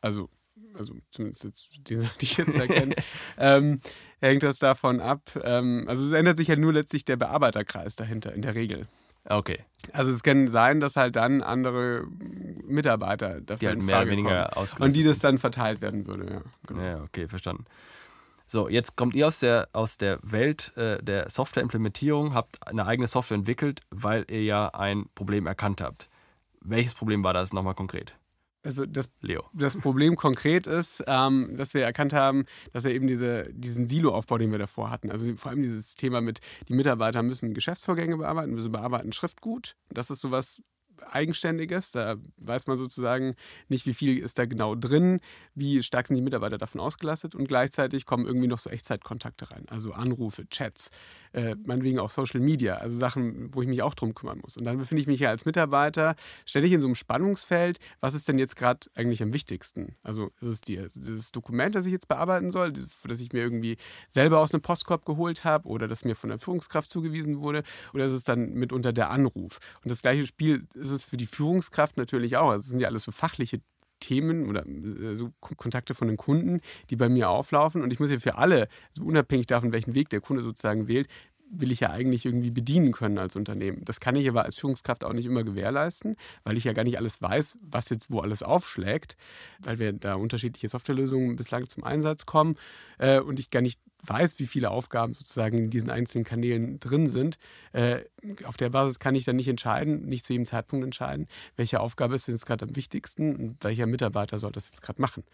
also, 0.00 0.28
also 0.76 0.94
zumindest 1.10 1.44
jetzt, 1.44 1.68
den, 1.88 2.08
die 2.20 2.24
ich 2.24 2.36
jetzt 2.36 2.54
erkenne, 2.54 2.94
ähm, 3.38 3.80
hängt 4.20 4.42
das 4.42 4.58
davon 4.58 5.00
ab. 5.00 5.22
Ähm, 5.42 5.84
also 5.88 6.04
es 6.04 6.12
ändert 6.12 6.36
sich 6.36 6.48
ja 6.48 6.56
nur 6.56 6.72
letztlich 6.72 7.04
der 7.04 7.16
Bearbeiterkreis 7.16 7.96
dahinter 7.96 8.32
in 8.32 8.42
der 8.42 8.54
Regel. 8.54 8.88
Okay. 9.26 9.60
Also 9.92 10.10
es 10.10 10.22
kann 10.22 10.48
sein, 10.48 10.80
dass 10.80 10.96
halt 10.96 11.16
dann 11.16 11.42
andere 11.42 12.06
Mitarbeiter 12.66 13.40
dafür 13.40 13.58
Die 13.58 13.66
halt 13.68 13.82
mehr 13.82 14.02
oder 14.02 14.10
weniger 14.10 14.50
kommen. 14.54 14.68
Und 14.80 14.92
die 14.94 15.02
das 15.02 15.18
dann 15.18 15.38
verteilt 15.38 15.80
werden 15.80 16.06
würde, 16.06 16.30
ja. 16.30 16.42
Genau. 16.66 16.82
Ja, 16.82 17.02
okay, 17.02 17.28
verstanden. 17.28 17.64
So, 18.54 18.68
jetzt 18.68 18.94
kommt 18.94 19.16
ihr 19.16 19.26
aus 19.26 19.40
der, 19.40 19.68
aus 19.72 19.98
der 19.98 20.20
Welt 20.22 20.76
äh, 20.76 21.02
der 21.02 21.28
Softwareimplementierung, 21.28 22.34
habt 22.34 22.64
eine 22.64 22.86
eigene 22.86 23.08
Software 23.08 23.34
entwickelt, 23.34 23.80
weil 23.90 24.24
ihr 24.30 24.44
ja 24.44 24.68
ein 24.68 25.06
Problem 25.16 25.48
erkannt 25.48 25.80
habt. 25.80 26.08
Welches 26.60 26.94
Problem 26.94 27.24
war 27.24 27.34
das 27.34 27.52
nochmal 27.52 27.74
konkret? 27.74 28.16
Also 28.62 28.86
das 28.86 29.10
Leo. 29.20 29.42
das 29.54 29.76
Problem 29.76 30.14
konkret 30.14 30.68
ist, 30.68 31.02
ähm, 31.08 31.56
dass 31.56 31.74
wir 31.74 31.82
erkannt 31.82 32.12
haben, 32.12 32.44
dass 32.72 32.84
er 32.84 32.92
eben 32.92 33.08
diese, 33.08 33.42
diesen 33.52 33.88
Siloaufbau, 33.88 34.38
den 34.38 34.52
wir 34.52 34.60
davor 34.60 34.88
hatten, 34.88 35.10
also 35.10 35.34
vor 35.34 35.50
allem 35.50 35.62
dieses 35.62 35.96
Thema 35.96 36.20
mit, 36.20 36.38
die 36.68 36.74
Mitarbeiter 36.74 37.24
müssen 37.24 37.54
Geschäftsvorgänge 37.54 38.18
bearbeiten, 38.18 38.56
sie 38.62 38.70
bearbeiten 38.70 39.10
Schriftgut. 39.10 39.74
Das 39.90 40.10
ist 40.10 40.20
sowas 40.20 40.62
Eigenständiges. 41.06 41.92
Da 41.92 42.16
weiß 42.36 42.66
man 42.66 42.76
sozusagen 42.76 43.34
nicht, 43.68 43.86
wie 43.86 43.94
viel 43.94 44.18
ist 44.18 44.38
da 44.38 44.46
genau 44.46 44.74
drin, 44.74 45.20
wie 45.54 45.82
stark 45.82 46.08
sind 46.08 46.16
die 46.16 46.22
Mitarbeiter 46.22 46.58
davon 46.58 46.80
ausgelastet 46.80 47.34
und 47.34 47.46
gleichzeitig 47.48 48.06
kommen 48.06 48.26
irgendwie 48.26 48.48
noch 48.48 48.58
so 48.58 48.70
Echtzeitkontakte 48.70 49.50
rein, 49.50 49.64
also 49.68 49.92
Anrufe, 49.92 50.48
Chats, 50.48 50.90
äh, 51.32 51.56
meinetwegen 51.64 51.98
auch 51.98 52.10
Social 52.10 52.40
Media, 52.40 52.76
also 52.76 52.96
Sachen, 52.96 53.54
wo 53.54 53.62
ich 53.62 53.68
mich 53.68 53.82
auch 53.82 53.94
drum 53.94 54.14
kümmern 54.14 54.38
muss. 54.38 54.56
Und 54.56 54.64
dann 54.64 54.78
befinde 54.78 55.00
ich 55.00 55.06
mich 55.06 55.20
ja 55.20 55.30
als 55.30 55.44
Mitarbeiter 55.44 56.14
ständig 56.46 56.72
in 56.72 56.80
so 56.80 56.86
einem 56.86 56.94
Spannungsfeld, 56.94 57.78
was 58.00 58.14
ist 58.14 58.28
denn 58.28 58.38
jetzt 58.38 58.56
gerade 58.56 58.88
eigentlich 58.94 59.22
am 59.22 59.32
wichtigsten? 59.32 59.96
Also 60.02 60.30
ist 60.40 60.48
es 60.48 60.60
die, 60.60 60.86
dieses 60.94 61.32
Dokument, 61.32 61.74
das 61.74 61.86
ich 61.86 61.92
jetzt 61.92 62.08
bearbeiten 62.08 62.50
soll, 62.50 62.72
das 62.72 63.20
ich 63.20 63.32
mir 63.32 63.42
irgendwie 63.42 63.76
selber 64.08 64.40
aus 64.40 64.54
einem 64.54 64.62
Postkorb 64.62 65.04
geholt 65.04 65.44
habe 65.44 65.68
oder 65.68 65.88
das 65.88 66.04
mir 66.04 66.14
von 66.14 66.30
der 66.30 66.38
Führungskraft 66.38 66.90
zugewiesen 66.90 67.40
wurde, 67.40 67.62
oder 67.92 68.06
ist 68.06 68.12
es 68.12 68.24
dann 68.24 68.54
mitunter 68.54 68.92
der 68.92 69.10
Anruf? 69.10 69.58
Und 69.82 69.90
das 69.90 70.02
gleiche 70.02 70.26
Spiel 70.26 70.66
ist 70.74 70.83
es 70.90 71.04
für 71.04 71.16
die 71.16 71.26
Führungskraft 71.26 71.96
natürlich 71.96 72.36
auch. 72.36 72.50
Also 72.50 72.60
es 72.64 72.68
sind 72.68 72.80
ja 72.80 72.88
alles 72.88 73.04
so 73.04 73.12
fachliche 73.12 73.60
Themen 74.00 74.48
oder 74.48 74.66
äh, 74.66 75.14
so 75.14 75.30
Kontakte 75.40 75.94
von 75.94 76.08
den 76.08 76.16
Kunden, 76.16 76.60
die 76.90 76.96
bei 76.96 77.08
mir 77.08 77.30
auflaufen. 77.30 77.82
Und 77.82 77.92
ich 77.92 78.00
muss 78.00 78.10
ja 78.10 78.18
für 78.18 78.36
alle, 78.36 78.68
also 78.90 79.04
unabhängig 79.04 79.46
davon, 79.46 79.72
welchen 79.72 79.94
Weg 79.94 80.10
der 80.10 80.20
Kunde 80.20 80.42
sozusagen 80.42 80.88
wählt, 80.88 81.08
will 81.50 81.72
ich 81.72 81.80
ja 81.80 81.90
eigentlich 81.90 82.24
irgendwie 82.24 82.50
bedienen 82.50 82.92
können 82.92 83.18
als 83.18 83.36
Unternehmen. 83.36 83.84
Das 83.84 84.00
kann 84.00 84.16
ich 84.16 84.28
aber 84.28 84.44
als 84.44 84.56
Führungskraft 84.56 85.04
auch 85.04 85.12
nicht 85.12 85.26
immer 85.26 85.44
gewährleisten, 85.44 86.16
weil 86.42 86.56
ich 86.56 86.64
ja 86.64 86.72
gar 86.72 86.84
nicht 86.84 86.98
alles 86.98 87.20
weiß, 87.22 87.58
was 87.62 87.90
jetzt 87.90 88.10
wo 88.10 88.20
alles 88.20 88.42
aufschlägt, 88.42 89.16
weil 89.60 89.78
wir 89.78 89.92
da 89.92 90.14
unterschiedliche 90.14 90.68
Softwarelösungen 90.68 91.36
bislang 91.36 91.68
zum 91.68 91.84
Einsatz 91.84 92.26
kommen 92.26 92.56
äh, 92.98 93.20
und 93.20 93.38
ich 93.38 93.50
gar 93.50 93.62
nicht 93.62 93.80
weiß, 94.06 94.38
wie 94.38 94.46
viele 94.46 94.70
Aufgaben 94.70 95.14
sozusagen 95.14 95.58
in 95.58 95.70
diesen 95.70 95.90
einzelnen 95.90 96.24
Kanälen 96.24 96.78
drin 96.78 97.06
sind. 97.06 97.38
Äh, 97.72 98.00
auf 98.44 98.56
der 98.56 98.70
Basis 98.70 98.98
kann 98.98 99.14
ich 99.14 99.24
dann 99.24 99.36
nicht 99.36 99.48
entscheiden, 99.48 100.06
nicht 100.06 100.26
zu 100.26 100.32
jedem 100.32 100.46
Zeitpunkt 100.46 100.84
entscheiden, 100.84 101.26
welche 101.56 101.80
Aufgabe 101.80 102.14
ist 102.14 102.28
jetzt 102.28 102.46
gerade 102.46 102.66
am 102.66 102.76
wichtigsten 102.76 103.36
und 103.36 103.64
welcher 103.64 103.86
Mitarbeiter 103.86 104.38
soll 104.38 104.52
das 104.52 104.66
jetzt 104.66 104.82
gerade 104.82 105.00
machen. 105.00 105.24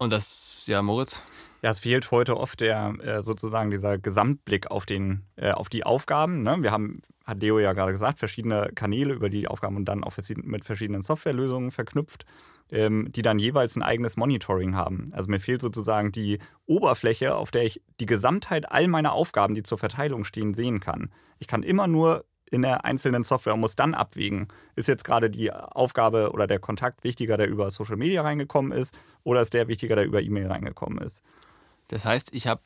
Und 0.00 0.14
das, 0.14 0.62
ja, 0.64 0.80
Moritz? 0.80 1.22
Ja, 1.60 1.68
es 1.68 1.80
fehlt 1.80 2.10
heute 2.10 2.38
oft 2.38 2.60
der 2.60 2.94
äh, 3.02 3.22
sozusagen 3.22 3.70
dieser 3.70 3.98
Gesamtblick 3.98 4.70
auf 4.70 4.86
den 4.86 5.26
äh, 5.36 5.50
auf 5.50 5.68
die 5.68 5.84
Aufgaben. 5.84 6.42
Ne? 6.42 6.56
Wir 6.62 6.72
haben, 6.72 7.02
hat 7.26 7.42
Leo 7.42 7.58
ja 7.58 7.74
gerade 7.74 7.92
gesagt, 7.92 8.18
verschiedene 8.18 8.70
Kanäle 8.74 9.12
über 9.12 9.28
die 9.28 9.46
Aufgaben 9.46 9.76
und 9.76 9.84
dann 9.84 10.02
auch 10.02 10.14
mit 10.36 10.64
verschiedenen 10.64 11.02
Softwarelösungen 11.02 11.70
verknüpft, 11.70 12.24
ähm, 12.70 13.12
die 13.12 13.20
dann 13.20 13.38
jeweils 13.38 13.76
ein 13.76 13.82
eigenes 13.82 14.16
Monitoring 14.16 14.74
haben. 14.74 15.10
Also 15.12 15.30
mir 15.30 15.38
fehlt 15.38 15.60
sozusagen 15.60 16.12
die 16.12 16.38
Oberfläche, 16.64 17.34
auf 17.34 17.50
der 17.50 17.64
ich 17.64 17.82
die 18.00 18.06
Gesamtheit 18.06 18.72
all 18.72 18.88
meiner 18.88 19.12
Aufgaben, 19.12 19.54
die 19.54 19.62
zur 19.62 19.76
Verteilung 19.76 20.24
stehen, 20.24 20.54
sehen 20.54 20.80
kann. 20.80 21.10
Ich 21.38 21.46
kann 21.46 21.62
immer 21.62 21.88
nur 21.88 22.24
in 22.50 22.62
der 22.62 22.84
einzelnen 22.84 23.22
Software 23.22 23.54
und 23.54 23.60
muss 23.60 23.76
dann 23.76 23.94
abwägen, 23.94 24.48
ist 24.76 24.88
jetzt 24.88 25.04
gerade 25.04 25.30
die 25.30 25.52
Aufgabe 25.52 26.32
oder 26.32 26.46
der 26.46 26.58
Kontakt 26.58 27.04
wichtiger, 27.04 27.36
der 27.36 27.48
über 27.48 27.70
Social 27.70 27.96
Media 27.96 28.22
reingekommen 28.22 28.72
ist, 28.72 28.94
oder 29.22 29.40
ist 29.40 29.54
der 29.54 29.68
wichtiger, 29.68 29.96
der 29.96 30.04
über 30.04 30.20
E-Mail 30.20 30.48
reingekommen 30.48 30.98
ist. 30.98 31.22
Das 31.88 32.04
heißt, 32.04 32.34
ich 32.34 32.46
habe 32.46 32.62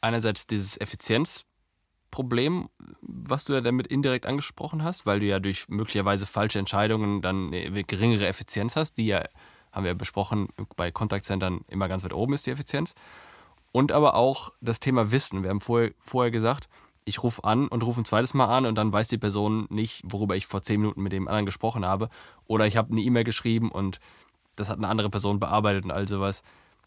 einerseits 0.00 0.46
dieses 0.46 0.80
Effizienzproblem, 0.80 2.68
was 3.02 3.44
du 3.44 3.52
ja 3.52 3.60
damit 3.60 3.86
indirekt 3.86 4.26
angesprochen 4.26 4.84
hast, 4.84 5.04
weil 5.04 5.20
du 5.20 5.26
ja 5.26 5.38
durch 5.38 5.68
möglicherweise 5.68 6.26
falsche 6.26 6.58
Entscheidungen 6.58 7.20
dann 7.20 7.52
eine 7.52 7.84
geringere 7.84 8.26
Effizienz 8.26 8.76
hast, 8.76 8.94
die 8.94 9.06
ja, 9.06 9.22
haben 9.72 9.84
wir 9.84 9.92
ja 9.92 9.94
besprochen, 9.94 10.48
bei 10.76 10.90
Kontaktcentern 10.90 11.60
immer 11.68 11.88
ganz 11.88 12.04
weit 12.04 12.14
oben 12.14 12.32
ist 12.34 12.46
die 12.46 12.50
Effizienz. 12.50 12.94
Und 13.72 13.92
aber 13.92 14.14
auch 14.14 14.52
das 14.60 14.80
Thema 14.80 15.12
Wissen. 15.12 15.42
Wir 15.42 15.50
haben 15.50 15.60
vorher, 15.60 15.92
vorher 16.00 16.32
gesagt, 16.32 16.68
ich 17.10 17.22
rufe 17.22 17.44
an 17.44 17.68
und 17.68 17.82
rufe 17.82 18.00
ein 18.00 18.04
zweites 18.04 18.32
Mal 18.32 18.46
an 18.46 18.64
und 18.64 18.76
dann 18.76 18.92
weiß 18.92 19.08
die 19.08 19.18
Person 19.18 19.66
nicht, 19.68 20.02
worüber 20.04 20.36
ich 20.36 20.46
vor 20.46 20.62
zehn 20.62 20.80
Minuten 20.80 21.02
mit 21.02 21.12
dem 21.12 21.28
anderen 21.28 21.44
gesprochen 21.44 21.84
habe. 21.84 22.08
Oder 22.46 22.66
ich 22.66 22.76
habe 22.76 22.92
eine 22.92 23.02
E-Mail 23.02 23.24
geschrieben 23.24 23.70
und 23.70 24.00
das 24.56 24.70
hat 24.70 24.78
eine 24.78 24.88
andere 24.88 25.10
Person 25.10 25.40
bearbeitet 25.40 25.84
und 25.84 25.90
all 25.90 26.08
sowas. 26.08 26.42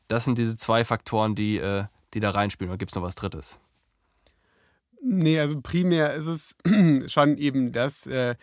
Das 0.07 0.25
sind 0.25 0.37
diese 0.37 0.57
zwei 0.57 0.85
Faktoren, 0.85 1.35
die, 1.35 1.57
äh, 1.57 1.85
die 2.13 2.19
da 2.19 2.31
reinspielen. 2.31 2.71
Oder 2.71 2.77
gibt 2.77 2.91
es 2.91 2.95
noch 2.95 3.03
was 3.03 3.15
Drittes? 3.15 3.59
Nee, 5.01 5.39
also 5.39 5.59
primär 5.61 6.13
ist 6.13 6.27
es 6.27 6.55
schon 7.11 7.37
eben, 7.37 7.73
dass 7.73 8.07
äh, 8.07 8.35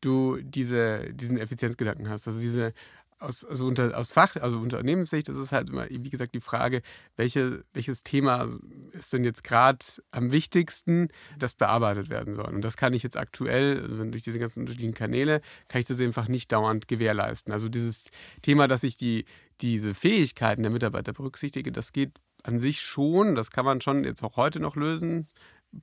du 0.00 0.38
diese, 0.42 1.12
diesen 1.12 1.36
Effizienzgedanken 1.36 2.08
hast. 2.08 2.26
Also 2.26 2.40
diese 2.40 2.72
aus, 3.18 3.44
also 3.44 3.66
unter, 3.66 3.96
aus 3.96 4.12
Fach, 4.12 4.36
also 4.36 4.58
Unternehmenssicht 4.58 5.28
ist 5.28 5.36
es 5.36 5.52
halt 5.52 5.70
immer, 5.70 5.86
wie 5.88 6.10
gesagt, 6.10 6.34
die 6.34 6.40
Frage, 6.40 6.82
welche, 7.16 7.64
welches 7.72 8.02
Thema 8.02 8.46
ist 8.92 9.12
denn 9.12 9.24
jetzt 9.24 9.42
gerade 9.44 9.84
am 10.10 10.32
wichtigsten, 10.32 11.08
das 11.38 11.54
bearbeitet 11.54 12.10
werden 12.10 12.34
soll. 12.34 12.54
Und 12.54 12.62
das 12.62 12.76
kann 12.76 12.92
ich 12.92 13.02
jetzt 13.02 13.16
aktuell, 13.16 13.80
also 13.80 14.04
durch 14.04 14.22
diese 14.22 14.38
ganzen 14.38 14.60
unterschiedlichen 14.60 14.94
Kanäle, 14.94 15.40
kann 15.68 15.80
ich 15.80 15.86
das 15.86 16.00
einfach 16.00 16.28
nicht 16.28 16.52
dauernd 16.52 16.88
gewährleisten. 16.88 17.52
Also 17.52 17.68
dieses 17.68 18.10
Thema, 18.42 18.68
dass 18.68 18.82
ich 18.82 18.96
die, 18.96 19.24
diese 19.60 19.94
Fähigkeiten 19.94 20.62
der 20.62 20.72
Mitarbeiter 20.72 21.12
berücksichtige, 21.12 21.72
das 21.72 21.92
geht 21.92 22.12
an 22.42 22.60
sich 22.60 22.80
schon, 22.82 23.34
das 23.34 23.50
kann 23.50 23.64
man 23.64 23.80
schon 23.80 24.04
jetzt 24.04 24.22
auch 24.22 24.36
heute 24.36 24.60
noch 24.60 24.76
lösen, 24.76 25.28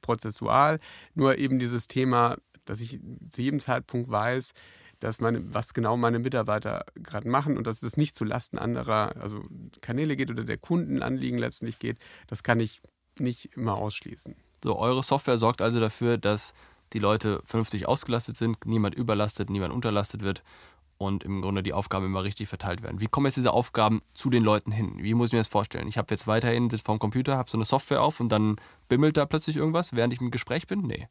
prozessual. 0.01 0.79
Nur 1.13 1.37
eben 1.37 1.59
dieses 1.59 1.87
Thema, 1.87 2.37
dass 2.65 2.79
ich 2.79 2.99
zu 3.29 3.41
jedem 3.41 3.59
Zeitpunkt 3.59 4.09
weiß, 4.09 4.53
dass 5.03 5.19
meine, 5.19 5.53
was 5.53 5.73
genau 5.73 5.97
meine 5.97 6.17
Mitarbeiter 6.17 6.85
gerade 6.95 7.27
machen 7.27 7.57
und 7.57 7.67
dass 7.67 7.83
es 7.83 7.97
nicht 7.97 8.15
zu 8.15 8.23
Lasten 8.23 8.57
anderer, 8.57 9.13
also 9.21 9.43
Kanäle 9.81 10.15
geht 10.15 10.31
oder 10.31 10.45
der 10.45 10.57
Kundenanliegen 10.57 11.37
letztendlich 11.37 11.77
geht, 11.77 11.97
das 12.27 12.41
kann 12.41 12.61
ich 12.61 12.79
nicht 13.19 13.57
immer 13.57 13.75
ausschließen. 13.75 14.35
So, 14.63 14.77
eure 14.79 15.03
Software 15.03 15.37
sorgt 15.37 15.61
also 15.61 15.81
dafür, 15.81 16.17
dass 16.17 16.53
die 16.93 16.99
Leute 16.99 17.41
vernünftig 17.43 17.85
ausgelastet 17.85 18.37
sind, 18.37 18.65
niemand 18.65 18.95
überlastet, 18.95 19.49
niemand 19.49 19.73
unterlastet 19.73 20.21
wird 20.21 20.41
und 20.97 21.25
im 21.25 21.41
Grunde 21.41 21.63
die 21.63 21.73
Aufgaben 21.73 22.05
immer 22.05 22.23
richtig 22.23 22.47
verteilt 22.47 22.81
werden. 22.81 23.01
Wie 23.01 23.07
kommen 23.07 23.25
jetzt 23.25 23.35
diese 23.35 23.51
Aufgaben 23.51 24.01
zu 24.13 24.29
den 24.29 24.43
Leuten 24.43 24.71
hin? 24.71 24.93
Wie 24.99 25.15
muss 25.15 25.27
ich 25.27 25.33
mir 25.33 25.39
das 25.39 25.49
vorstellen? 25.49 25.89
Ich 25.89 25.97
habe 25.97 26.07
jetzt 26.11 26.27
weiterhin, 26.27 26.69
sitze 26.69 26.85
vorm 26.85 26.99
Computer, 26.99 27.35
habe 27.35 27.49
so 27.49 27.57
eine 27.57 27.65
Software 27.65 28.01
auf 28.01 28.21
und 28.21 28.29
dann 28.29 28.55
bimmelt 28.87 29.17
da 29.17 29.25
plötzlich 29.25 29.57
irgendwas, 29.57 29.91
während 29.91 30.13
ich 30.13 30.21
im 30.21 30.31
Gespräch 30.31 30.65
bin? 30.65 30.79
Nee. 30.79 31.09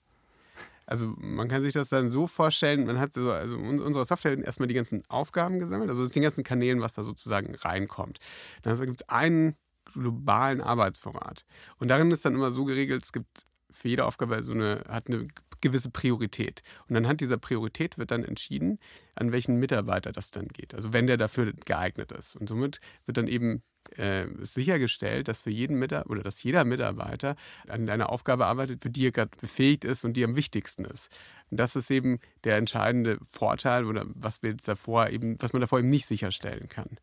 Also 0.86 1.14
man 1.16 1.48
kann 1.48 1.62
sich 1.62 1.74
das 1.74 1.88
dann 1.88 2.10
so 2.10 2.26
vorstellen, 2.26 2.86
man 2.86 2.98
hat 2.98 3.14
so, 3.14 3.30
also 3.30 3.56
in 3.56 3.80
unserer 3.80 4.04
Software 4.04 4.38
erstmal 4.38 4.68
die 4.68 4.74
ganzen 4.74 5.04
Aufgaben 5.08 5.58
gesammelt, 5.58 5.90
also 5.90 6.06
den 6.06 6.22
ganzen 6.22 6.44
Kanälen, 6.44 6.80
was 6.80 6.94
da 6.94 7.04
sozusagen 7.04 7.54
reinkommt. 7.54 8.18
Dann 8.62 8.78
gibt 8.80 9.02
es 9.02 9.08
einen 9.08 9.56
globalen 9.92 10.60
Arbeitsvorrat. 10.60 11.44
Und 11.78 11.88
darin 11.88 12.10
ist 12.10 12.24
dann 12.24 12.34
immer 12.34 12.50
so 12.50 12.64
geregelt, 12.64 13.02
es 13.02 13.12
gibt 13.12 13.46
für 13.70 13.88
jede 13.88 14.04
Aufgabe 14.04 14.42
so 14.42 14.52
eine, 14.52 14.82
hat 14.88 15.08
eine 15.08 15.28
gewisse 15.60 15.90
Priorität. 15.90 16.62
Und 16.88 16.96
anhand 16.96 17.20
dieser 17.20 17.38
Priorität 17.38 17.96
wird 17.96 18.10
dann 18.10 18.24
entschieden, 18.24 18.78
an 19.14 19.32
welchen 19.32 19.56
Mitarbeiter 19.56 20.12
das 20.12 20.30
dann 20.30 20.48
geht. 20.48 20.74
Also 20.74 20.92
wenn 20.92 21.06
der 21.06 21.16
dafür 21.16 21.52
geeignet 21.52 22.12
ist. 22.12 22.36
Und 22.36 22.48
somit 22.48 22.80
wird 23.06 23.16
dann 23.16 23.28
eben 23.28 23.62
äh, 23.96 24.26
sichergestellt, 24.40 25.28
dass 25.28 25.42
für 25.42 25.50
jeden 25.50 25.78
Mitarbeiter 25.78 26.10
oder 26.10 26.22
dass 26.22 26.42
jeder 26.42 26.64
Mitarbeiter 26.64 27.36
an 27.68 27.88
einer 27.88 28.10
Aufgabe 28.10 28.46
arbeitet, 28.46 28.82
für 28.82 28.90
die 28.90 29.06
er 29.06 29.12
gerade 29.12 29.30
befähigt 29.40 29.84
ist 29.84 30.04
und 30.04 30.14
die 30.14 30.24
am 30.24 30.36
wichtigsten 30.36 30.84
ist. 30.84 31.10
Und 31.50 31.60
das 31.60 31.76
ist 31.76 31.90
eben 31.90 32.18
der 32.44 32.56
entscheidende 32.56 33.18
Vorteil 33.22 33.84
oder 33.84 34.06
was 34.14 34.42
wir 34.42 34.54
davor 34.54 35.10
eben, 35.10 35.36
was 35.40 35.52
man 35.52 35.60
davor 35.60 35.78
eben 35.78 35.90
nicht 35.90 36.06
sicherstellen 36.06 36.68
kann. 36.68 36.98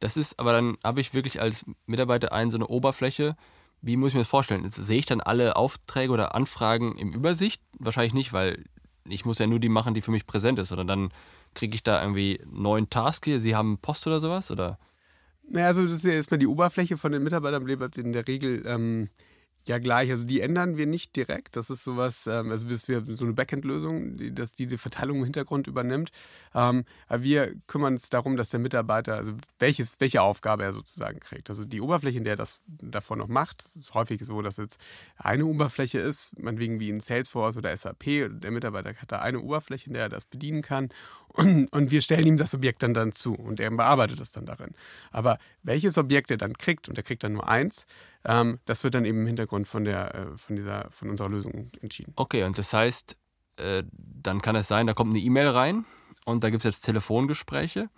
Das 0.00 0.16
ist, 0.16 0.38
aber 0.38 0.52
dann 0.52 0.76
habe 0.84 1.00
ich 1.00 1.14
wirklich 1.14 1.40
als 1.40 1.64
Mitarbeiter 1.86 2.32
ein 2.32 2.50
so 2.50 2.58
eine 2.58 2.68
Oberfläche. 2.68 3.36
Wie 3.80 3.96
muss 3.96 4.08
ich 4.08 4.14
mir 4.14 4.20
das 4.20 4.28
vorstellen? 4.28 4.64
Jetzt 4.64 4.76
sehe 4.76 4.98
ich 4.98 5.06
dann 5.06 5.20
alle 5.20 5.56
Aufträge 5.56 6.12
oder 6.12 6.34
Anfragen 6.34 6.96
im 6.98 7.12
Übersicht? 7.12 7.62
Wahrscheinlich 7.78 8.14
nicht, 8.14 8.32
weil 8.32 8.64
ich 9.04 9.24
muss 9.24 9.38
ja 9.38 9.46
nur 9.46 9.58
die 9.58 9.68
machen, 9.68 9.94
die 9.94 10.02
für 10.02 10.10
mich 10.10 10.26
präsent 10.26 10.58
ist. 10.58 10.72
Oder 10.72 10.84
dann 10.84 11.10
kriege 11.54 11.74
ich 11.74 11.82
da 11.82 12.00
irgendwie 12.00 12.40
einen 12.42 12.62
neuen 12.62 12.90
Task 12.90 13.24
hier. 13.24 13.40
Sie 13.40 13.56
haben 13.56 13.78
Post 13.78 14.06
oder 14.06 14.20
sowas? 14.20 14.50
Oder? 14.50 14.78
Naja, 15.50 15.66
also 15.66 15.84
das 15.84 15.92
ist 15.92 16.04
ja 16.04 16.12
erstmal 16.12 16.38
die 16.38 16.46
Oberfläche 16.46 16.98
von 16.98 17.12
den 17.12 17.22
Mitarbeitern 17.22 17.64
bleibt 17.64 17.96
in 17.96 18.12
der 18.12 18.26
Regel 18.28 18.64
ähm, 18.66 19.08
ja, 19.68 19.78
gleich. 19.78 20.10
Also 20.10 20.24
die 20.24 20.40
ändern 20.40 20.76
wir 20.76 20.86
nicht 20.86 21.14
direkt. 21.14 21.56
Das 21.56 21.70
ist 21.70 21.84
sowas, 21.84 22.26
ähm, 22.26 22.50
also 22.50 22.68
das 22.68 22.88
wir 22.88 23.04
so 23.04 23.24
eine 23.24 23.34
Backend-Lösung, 23.34 24.16
die, 24.16 24.34
dass 24.34 24.54
die 24.54 24.66
die 24.66 24.78
Verteilung 24.78 25.18
im 25.18 25.24
Hintergrund 25.24 25.66
übernimmt. 25.66 26.10
Ähm, 26.54 26.84
aber 27.06 27.22
wir 27.22 27.54
kümmern 27.66 27.94
uns 27.94 28.08
darum, 28.08 28.36
dass 28.36 28.48
der 28.48 28.60
Mitarbeiter, 28.60 29.16
also 29.16 29.32
welches, 29.58 29.96
welche 29.98 30.22
Aufgabe 30.22 30.64
er 30.64 30.72
sozusagen 30.72 31.20
kriegt. 31.20 31.50
Also 31.50 31.64
die 31.64 31.80
Oberfläche, 31.80 32.18
in 32.18 32.24
der 32.24 32.34
er 32.34 32.38
das 32.38 32.60
davon 32.66 33.18
noch 33.18 33.28
macht, 33.28 33.62
ist 33.62 33.94
häufig 33.94 34.24
so, 34.24 34.42
dass 34.42 34.56
jetzt 34.56 34.80
eine 35.16 35.44
Oberfläche 35.46 35.98
ist, 35.98 36.38
meinetwegen 36.38 36.80
wie 36.80 36.88
in 36.88 37.00
Salesforce 37.00 37.56
oder 37.56 37.76
SAP. 37.76 38.04
Der 38.40 38.50
Mitarbeiter 38.50 38.94
hat 38.94 39.12
da 39.12 39.18
eine 39.20 39.40
Oberfläche, 39.40 39.88
in 39.88 39.94
der 39.94 40.04
er 40.04 40.08
das 40.08 40.24
bedienen 40.24 40.62
kann. 40.62 40.88
Und, 41.28 41.68
und 41.72 41.90
wir 41.90 42.00
stellen 42.00 42.26
ihm 42.26 42.36
das 42.36 42.54
Objekt 42.54 42.82
dann, 42.82 42.94
dann 42.94 43.12
zu 43.12 43.34
und 43.34 43.60
er 43.60 43.70
bearbeitet 43.70 44.20
es 44.20 44.32
dann 44.32 44.46
darin. 44.46 44.74
Aber 45.10 45.38
welches 45.62 45.98
Objekt 45.98 46.30
er 46.30 46.38
dann 46.38 46.56
kriegt, 46.56 46.88
und 46.88 46.96
er 46.96 47.04
kriegt 47.04 47.22
dann 47.22 47.34
nur 47.34 47.46
eins, 47.48 47.86
ähm, 48.24 48.58
das 48.64 48.84
wird 48.84 48.94
dann 48.94 49.04
eben 49.04 49.20
im 49.20 49.26
Hintergrund 49.26 49.68
von, 49.68 49.84
der, 49.84 50.14
äh, 50.14 50.26
von, 50.36 50.56
dieser, 50.56 50.88
von 50.90 51.10
unserer 51.10 51.28
Lösung 51.28 51.70
entschieden. 51.80 52.12
Okay, 52.16 52.44
und 52.44 52.58
das 52.58 52.72
heißt, 52.72 53.16
äh, 53.56 53.84
dann 53.92 54.42
kann 54.42 54.56
es 54.56 54.68
sein, 54.68 54.86
da 54.86 54.94
kommt 54.94 55.10
eine 55.10 55.20
E-Mail 55.20 55.48
rein 55.48 55.84
und 56.24 56.44
da 56.44 56.50
gibt 56.50 56.60
es 56.60 56.64
jetzt 56.64 56.80
Telefongespräche. 56.80 57.90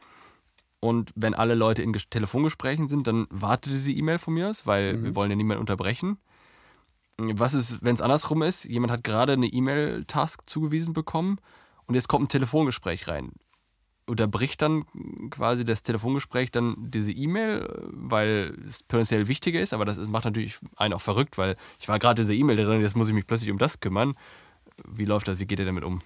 Und 0.81 1.13
wenn 1.15 1.35
alle 1.35 1.55
Leute 1.55 1.83
in 1.83 1.93
Telefongesprächen 1.93 2.89
sind, 2.89 3.07
dann 3.07 3.27
wartet 3.29 3.73
diese 3.73 3.93
E-Mail 3.93 4.19
von 4.19 4.35
mir 4.35 4.49
aus, 4.49 4.67
weil 4.67 4.97
mhm. 4.97 5.05
wir 5.05 5.15
wollen 5.15 5.31
ja 5.31 5.37
niemanden 5.37 5.61
unterbrechen. 5.61 6.19
Was 7.19 7.53
ist, 7.53 7.85
wenn 7.85 7.95
es 7.95 8.01
andersrum 8.01 8.41
ist? 8.43 8.65
Jemand 8.65 8.91
hat 8.91 9.05
gerade 9.05 9.35
eine 9.35 9.47
E-Mail-Task 9.47 10.43
zugewiesen 10.47 10.95
bekommen 10.95 11.39
und 11.87 11.95
jetzt 11.95 12.09
kommt 12.09 12.25
ein 12.25 12.29
Telefongespräch 12.29 13.09
rein 13.09 13.33
unterbricht 14.11 14.61
dann 14.61 14.85
quasi 15.31 15.65
das 15.65 15.83
Telefongespräch 15.83 16.51
dann 16.51 16.77
diese 16.79 17.13
E-Mail, 17.13 17.67
weil 17.93 18.57
es 18.67 18.83
potenziell 18.83 19.29
wichtiger 19.29 19.61
ist, 19.61 19.73
aber 19.73 19.85
das 19.85 19.99
macht 19.99 20.25
natürlich 20.25 20.59
einen 20.77 20.95
auch 20.95 21.01
verrückt, 21.01 21.39
weil 21.39 21.57
ich 21.79 21.89
war 21.89 21.99
gerade 21.99 22.23
diese 22.23 22.35
E-Mail 22.35 22.57
drin, 22.57 22.81
jetzt 22.81 22.97
muss 22.97 23.09
ich 23.09 23.15
mich 23.15 23.27
plötzlich 23.27 23.51
um 23.51 23.59
das 23.59 23.81
kümmern. 23.81 24.15
Wie 24.87 25.05
läuft 25.05 25.29
das? 25.29 25.39
Wie 25.39 25.47
geht 25.47 25.59
ihr 25.59 25.67
damit 25.67 25.85
um? 25.85 26.03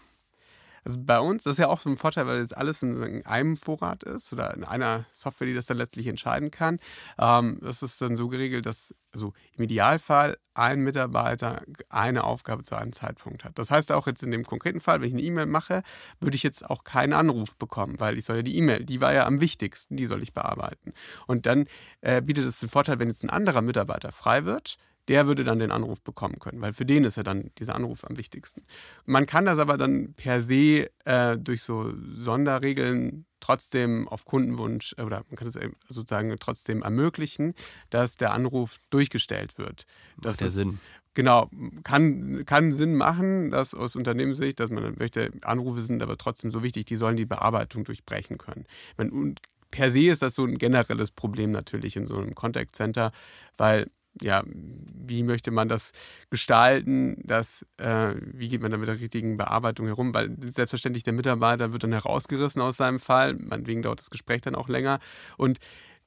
Also 0.84 0.98
bei 1.00 1.18
uns, 1.18 1.44
das 1.44 1.52
ist 1.52 1.58
ja 1.58 1.68
auch 1.68 1.80
so 1.80 1.88
ein 1.88 1.96
Vorteil, 1.96 2.26
weil 2.26 2.40
jetzt 2.40 2.56
alles 2.56 2.82
in 2.82 3.24
einem 3.24 3.56
Vorrat 3.56 4.02
ist 4.02 4.32
oder 4.32 4.54
in 4.54 4.64
einer 4.64 5.06
Software, 5.10 5.46
die 5.46 5.54
das 5.54 5.66
dann 5.66 5.78
letztlich 5.78 6.06
entscheiden 6.06 6.50
kann. 6.50 6.78
Ähm, 7.18 7.58
das 7.62 7.82
ist 7.82 8.00
dann 8.02 8.16
so 8.16 8.28
geregelt, 8.28 8.66
dass 8.66 8.94
also 9.12 9.32
im 9.56 9.64
Idealfall 9.64 10.36
ein 10.54 10.80
Mitarbeiter 10.80 11.62
eine 11.88 12.24
Aufgabe 12.24 12.62
zu 12.62 12.76
einem 12.76 12.92
Zeitpunkt 12.92 13.44
hat. 13.44 13.58
Das 13.58 13.70
heißt 13.70 13.92
auch 13.92 14.06
jetzt 14.06 14.22
in 14.22 14.30
dem 14.30 14.44
konkreten 14.44 14.80
Fall, 14.80 15.00
wenn 15.00 15.08
ich 15.08 15.14
eine 15.14 15.22
E-Mail 15.22 15.46
mache, 15.46 15.82
würde 16.20 16.36
ich 16.36 16.42
jetzt 16.42 16.68
auch 16.68 16.84
keinen 16.84 17.12
Anruf 17.12 17.56
bekommen, 17.56 17.98
weil 17.98 18.18
ich 18.18 18.24
soll 18.24 18.36
ja 18.36 18.42
die 18.42 18.56
E-Mail, 18.56 18.84
die 18.84 19.00
war 19.00 19.12
ja 19.12 19.26
am 19.26 19.40
wichtigsten, 19.40 19.96
die 19.96 20.06
soll 20.06 20.22
ich 20.22 20.34
bearbeiten. 20.34 20.92
Und 21.26 21.46
dann 21.46 21.66
äh, 22.02 22.20
bietet 22.20 22.44
es 22.44 22.60
den 22.60 22.68
Vorteil, 22.68 22.98
wenn 22.98 23.08
jetzt 23.08 23.24
ein 23.24 23.30
anderer 23.30 23.62
Mitarbeiter 23.62 24.12
frei 24.12 24.44
wird, 24.44 24.76
der 25.08 25.26
würde 25.26 25.44
dann 25.44 25.58
den 25.58 25.70
Anruf 25.70 26.00
bekommen 26.00 26.38
können, 26.38 26.60
weil 26.60 26.72
für 26.72 26.86
den 26.86 27.04
ist 27.04 27.16
ja 27.16 27.22
dann 27.22 27.50
dieser 27.58 27.74
Anruf 27.74 28.04
am 28.04 28.16
wichtigsten. 28.16 28.62
Man 29.04 29.26
kann 29.26 29.44
das 29.44 29.58
aber 29.58 29.76
dann 29.76 30.14
per 30.14 30.40
se 30.40 30.90
äh, 31.04 31.36
durch 31.38 31.62
so 31.62 31.92
Sonderregeln 32.16 33.26
trotzdem 33.40 34.08
auf 34.08 34.24
Kundenwunsch 34.24 34.94
äh, 34.96 35.02
oder 35.02 35.22
man 35.28 35.36
kann 35.36 35.48
es 35.48 35.58
sozusagen 35.86 36.34
trotzdem 36.40 36.82
ermöglichen, 36.82 37.54
dass 37.90 38.16
der 38.16 38.32
Anruf 38.32 38.78
durchgestellt 38.90 39.58
wird. 39.58 39.84
Das 40.20 40.40
ist 40.40 40.54
Sinn. 40.54 40.78
Genau, 41.12 41.48
kann, 41.84 42.44
kann 42.44 42.72
Sinn 42.72 42.96
machen, 42.96 43.52
dass 43.52 43.72
aus 43.72 43.94
Unternehmenssicht, 43.94 44.58
dass 44.58 44.70
man 44.70 44.96
möchte, 44.98 45.30
Anrufe 45.42 45.80
sind 45.82 46.02
aber 46.02 46.18
trotzdem 46.18 46.50
so 46.50 46.64
wichtig, 46.64 46.86
die 46.86 46.96
sollen 46.96 47.16
die 47.16 47.24
Bearbeitung 47.24 47.84
durchbrechen 47.84 48.36
können. 48.36 48.66
und 48.96 49.40
per 49.70 49.90
se 49.90 50.10
ist 50.10 50.22
das 50.22 50.34
so 50.34 50.44
ein 50.44 50.58
generelles 50.58 51.10
Problem 51.10 51.50
natürlich 51.50 51.96
in 51.96 52.06
so 52.06 52.16
einem 52.16 52.34
Contact 52.34 52.74
Center, 52.76 53.12
weil 53.56 53.90
ja, 54.22 54.42
wie 54.46 55.22
möchte 55.22 55.50
man 55.50 55.68
das 55.68 55.92
gestalten, 56.30 57.20
das, 57.24 57.66
äh, 57.78 58.14
wie 58.32 58.48
geht 58.48 58.62
man 58.62 58.70
da 58.70 58.76
mit 58.76 58.88
der 58.88 59.00
richtigen 59.00 59.36
Bearbeitung 59.36 59.86
herum, 59.86 60.14
weil 60.14 60.36
selbstverständlich 60.50 61.02
der 61.02 61.12
Mitarbeiter 61.12 61.72
wird 61.72 61.82
dann 61.82 61.92
herausgerissen 61.92 62.62
aus 62.62 62.76
seinem 62.76 63.00
Fall, 63.00 63.34
meinetwegen 63.34 63.82
dauert 63.82 64.00
das 64.00 64.10
Gespräch 64.10 64.40
dann 64.42 64.54
auch 64.54 64.68
länger 64.68 64.98
und 65.36 65.58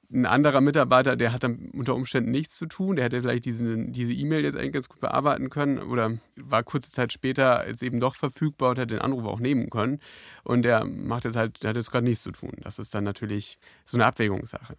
ein 0.10 0.26
anderer 0.26 0.62
Mitarbeiter, 0.62 1.17
der 1.17 1.34
hat 1.34 1.43
dann 1.43 1.70
unter 1.74 1.93
Umständen 1.93 2.32
nichts 2.32 2.56
zu 2.56 2.65
tun, 2.67 2.96
der 2.96 3.06
hätte 3.06 3.22
vielleicht 3.22 3.43
diese 3.43 4.13
E-Mail 4.13 4.46
jetzt 4.46 4.56
eigentlich 4.56 4.72
ganz 4.72 4.88
gut 4.88 5.02
bearbeiten 5.02 5.50
können 5.50 5.80
oder 5.80 6.17
war 6.38 6.63
kurze 6.63 6.91
Zeit 6.91 7.12
später 7.12 7.67
jetzt 7.67 7.84
eben 7.84 8.00
doch 8.00 8.15
verfügbar 8.15 8.70
und 8.70 8.78
hätte 8.78 8.96
den 8.96 9.02
Anruf 9.02 9.26
auch 9.26 9.39
nehmen 9.39 9.70
können 9.70 10.00
und 10.43 10.62
der 10.62 10.86
macht 10.86 11.26
jetzt 11.26 11.36
halt, 11.36 11.62
der 11.62 11.72
hat 11.72 11.76
jetzt 11.76 11.91
gerade 11.91 12.06
nichts 12.06 12.24
zu 12.24 12.32
tun. 12.32 12.54
Das 12.62 12.80
ist 12.80 12.96
dann 12.96 13.04
natürlich 13.04 13.58
so 13.84 13.98
eine 13.98 14.06
Abwägungssache. 14.06 14.78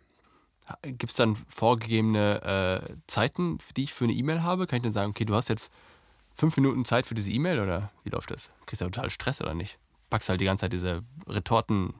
Gibt 0.83 1.11
es 1.11 1.15
dann 1.15 1.37
vorgegebene 1.49 2.83
äh, 2.89 2.95
Zeiten, 3.07 3.59
die 3.77 3.85
ich 3.85 3.95
für 3.95 4.05
eine 4.05 4.13
E-Mail 4.13 4.43
habe? 4.43 4.67
Kann 4.67 4.79
ich 4.79 4.83
dann 4.83 4.93
sagen, 4.93 5.11
okay, 5.11 5.25
du 5.25 5.35
hast 5.35 5.49
jetzt 5.49 5.73
fünf 6.35 6.57
Minuten 6.57 6.85
Zeit 6.85 7.07
für 7.07 7.15
diese 7.15 7.31
E-Mail 7.31 7.61
oder 7.61 7.91
wie 8.05 8.11
läuft 8.11 8.31
das? 8.31 8.53
Kriegst 8.67 8.81
du 8.81 8.85
da 8.85 8.91
total 8.91 9.11
Stress 9.11 9.41
oder 9.41 9.55
nicht? 9.55 9.79
Packst 10.11 10.29
halt 10.29 10.41
die 10.41 10.45
ganze 10.45 10.63
Zeit 10.63 10.73
diese 10.73 11.03
Retorten 11.27 11.95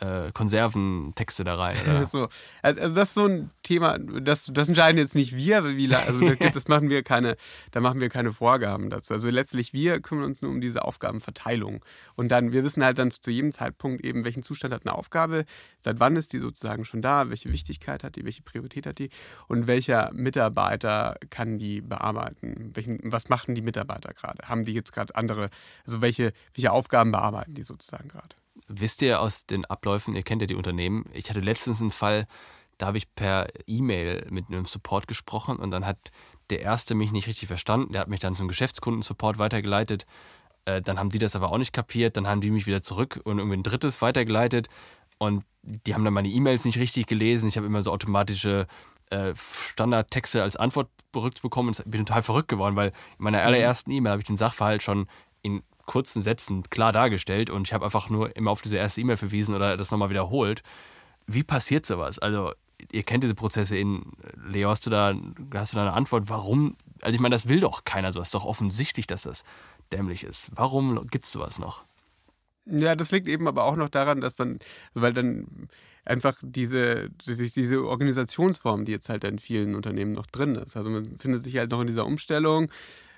äh, 0.00 0.32
Konserventexte 0.32 1.44
da 1.44 1.54
rein. 1.56 1.76
so. 2.06 2.28
Also 2.62 2.94
das 2.94 3.08
ist 3.08 3.14
so 3.14 3.26
ein 3.26 3.50
Thema, 3.62 3.98
das, 3.98 4.50
das 4.52 4.68
entscheiden 4.68 4.98
jetzt 4.98 5.14
nicht 5.14 5.36
wir, 5.36 5.76
wie, 5.76 5.94
also 5.94 6.20
das, 6.20 6.38
das, 6.52 6.68
machen 6.68 6.88
wir 6.88 7.02
keine, 7.02 7.36
da 7.70 7.80
machen 7.80 8.00
wir 8.00 8.08
keine 8.08 8.32
Vorgaben 8.32 8.90
dazu. 8.90 9.14
Also 9.14 9.30
letztlich 9.30 9.72
wir 9.72 10.00
kümmern 10.00 10.24
uns 10.24 10.42
nur 10.42 10.50
um 10.50 10.60
diese 10.60 10.84
Aufgabenverteilung. 10.84 11.84
Und 12.16 12.28
dann, 12.30 12.52
wir 12.52 12.64
wissen 12.64 12.84
halt 12.84 12.98
dann 12.98 13.10
zu 13.10 13.30
jedem 13.30 13.52
Zeitpunkt 13.52 14.04
eben, 14.04 14.24
welchen 14.24 14.42
Zustand 14.42 14.74
hat 14.74 14.86
eine 14.86 14.94
Aufgabe, 14.94 15.44
seit 15.80 16.00
wann 16.00 16.16
ist 16.16 16.32
die 16.32 16.38
sozusagen 16.38 16.84
schon 16.84 17.02
da, 17.02 17.30
welche 17.30 17.52
Wichtigkeit 17.52 18.04
hat 18.04 18.16
die, 18.16 18.24
welche 18.24 18.42
Priorität 18.42 18.86
hat 18.86 18.98
die 18.98 19.10
und 19.48 19.66
welcher 19.66 20.10
Mitarbeiter 20.12 21.16
kann 21.30 21.58
die 21.58 21.80
bearbeiten. 21.80 22.70
Welchen, 22.74 23.00
was 23.04 23.28
machen 23.28 23.54
die 23.54 23.62
Mitarbeiter 23.62 24.12
gerade? 24.12 24.48
Haben 24.48 24.64
die 24.64 24.72
jetzt 24.72 24.92
gerade 24.92 25.14
andere, 25.16 25.50
also 25.86 26.00
welche, 26.00 26.32
welche 26.54 26.72
Aufgaben 26.72 27.12
bearbeiten 27.12 27.54
die 27.54 27.62
sozusagen 27.62 28.08
gerade? 28.08 28.34
Wisst 28.68 29.02
ihr 29.02 29.20
aus 29.20 29.46
den 29.46 29.64
Abläufen, 29.64 30.14
ihr 30.14 30.22
kennt 30.22 30.42
ja 30.42 30.46
die 30.46 30.54
Unternehmen, 30.54 31.06
ich 31.12 31.28
hatte 31.28 31.40
letztens 31.40 31.80
einen 31.80 31.90
Fall, 31.90 32.26
da 32.78 32.86
habe 32.86 32.98
ich 32.98 33.14
per 33.14 33.48
E-Mail 33.66 34.26
mit 34.30 34.48
einem 34.48 34.64
Support 34.64 35.08
gesprochen 35.08 35.56
und 35.56 35.70
dann 35.70 35.86
hat 35.86 36.10
der 36.50 36.60
erste 36.60 36.94
mich 36.94 37.12
nicht 37.12 37.26
richtig 37.26 37.48
verstanden, 37.48 37.92
der 37.92 38.02
hat 38.02 38.08
mich 38.08 38.20
dann 38.20 38.34
zum 38.34 38.48
Geschäftskundensupport 38.48 39.38
weitergeleitet. 39.38 40.06
Äh, 40.66 40.82
dann 40.82 40.98
haben 40.98 41.10
die 41.10 41.18
das 41.18 41.36
aber 41.36 41.52
auch 41.52 41.58
nicht 41.58 41.72
kapiert, 41.72 42.16
dann 42.16 42.26
haben 42.26 42.40
die 42.40 42.50
mich 42.50 42.66
wieder 42.66 42.82
zurück 42.82 43.20
und 43.24 43.38
irgendwie 43.38 43.58
ein 43.58 43.62
drittes 43.62 44.02
weitergeleitet 44.02 44.68
und 45.18 45.44
die 45.62 45.94
haben 45.94 46.04
dann 46.04 46.14
meine 46.14 46.28
E-Mails 46.28 46.64
nicht 46.64 46.78
richtig 46.78 47.06
gelesen. 47.06 47.48
Ich 47.48 47.56
habe 47.56 47.66
immer 47.66 47.82
so 47.82 47.90
automatische 47.92 48.66
äh, 49.10 49.34
Standardtexte 49.36 50.42
als 50.42 50.56
Antwort 50.56 50.90
bekommen 51.12 51.68
und 51.68 51.90
bin 51.90 52.04
total 52.04 52.22
verrückt 52.22 52.48
geworden, 52.48 52.76
weil 52.76 52.88
in 52.88 53.24
meiner 53.24 53.40
mhm. 53.40 53.46
allerersten 53.46 53.90
E-Mail 53.90 54.12
habe 54.12 54.20
ich 54.20 54.26
den 54.26 54.36
Sachverhalt 54.36 54.82
schon 54.82 55.06
in 55.42 55.62
kurzen 55.86 56.22
Sätzen 56.22 56.62
klar 56.64 56.92
dargestellt 56.92 57.50
und 57.50 57.68
ich 57.68 57.72
habe 57.72 57.84
einfach 57.84 58.10
nur 58.10 58.34
immer 58.36 58.50
auf 58.50 58.62
diese 58.62 58.76
erste 58.76 59.00
E-Mail 59.00 59.16
verwiesen 59.16 59.54
oder 59.54 59.76
das 59.76 59.90
nochmal 59.90 60.10
wiederholt. 60.10 60.62
Wie 61.26 61.42
passiert 61.42 61.86
sowas? 61.86 62.18
Also, 62.18 62.52
ihr 62.92 63.02
kennt 63.02 63.24
diese 63.24 63.34
Prozesse 63.34 63.76
in 63.76 64.12
Leo, 64.46 64.70
hast 64.70 64.86
du 64.86 64.90
da, 64.90 65.14
hast 65.54 65.72
du 65.72 65.76
da 65.76 65.82
eine 65.82 65.92
Antwort, 65.92 66.28
warum? 66.28 66.76
Also, 67.02 67.14
ich 67.14 67.20
meine, 67.20 67.34
das 67.34 67.48
will 67.48 67.60
doch 67.60 67.84
keiner 67.84 68.12
so. 68.12 68.20
Es 68.20 68.28
ist 68.28 68.34
doch 68.34 68.44
offensichtlich, 68.44 69.06
dass 69.06 69.22
das 69.22 69.44
dämlich 69.92 70.24
ist. 70.24 70.50
Warum 70.54 71.06
gibt 71.08 71.26
es 71.26 71.32
sowas 71.32 71.58
noch? 71.58 71.84
Ja, 72.66 72.96
das 72.96 73.10
liegt 73.10 73.28
eben 73.28 73.46
aber 73.46 73.64
auch 73.64 73.76
noch 73.76 73.90
daran, 73.90 74.20
dass 74.20 74.38
man, 74.38 74.58
also 74.94 75.02
weil 75.02 75.12
dann 75.12 75.68
einfach 76.04 76.36
diese, 76.42 77.10
diese 77.26 77.84
Organisationsform, 77.84 78.84
die 78.84 78.92
jetzt 78.92 79.08
halt 79.08 79.24
in 79.24 79.38
vielen 79.38 79.74
Unternehmen 79.74 80.12
noch 80.12 80.26
drin 80.26 80.54
ist. 80.54 80.76
Also 80.76 80.90
man 80.90 81.18
findet 81.18 81.44
sich 81.44 81.56
halt 81.56 81.70
noch 81.70 81.80
in 81.80 81.86
dieser 81.86 82.06
Umstellung 82.06 82.70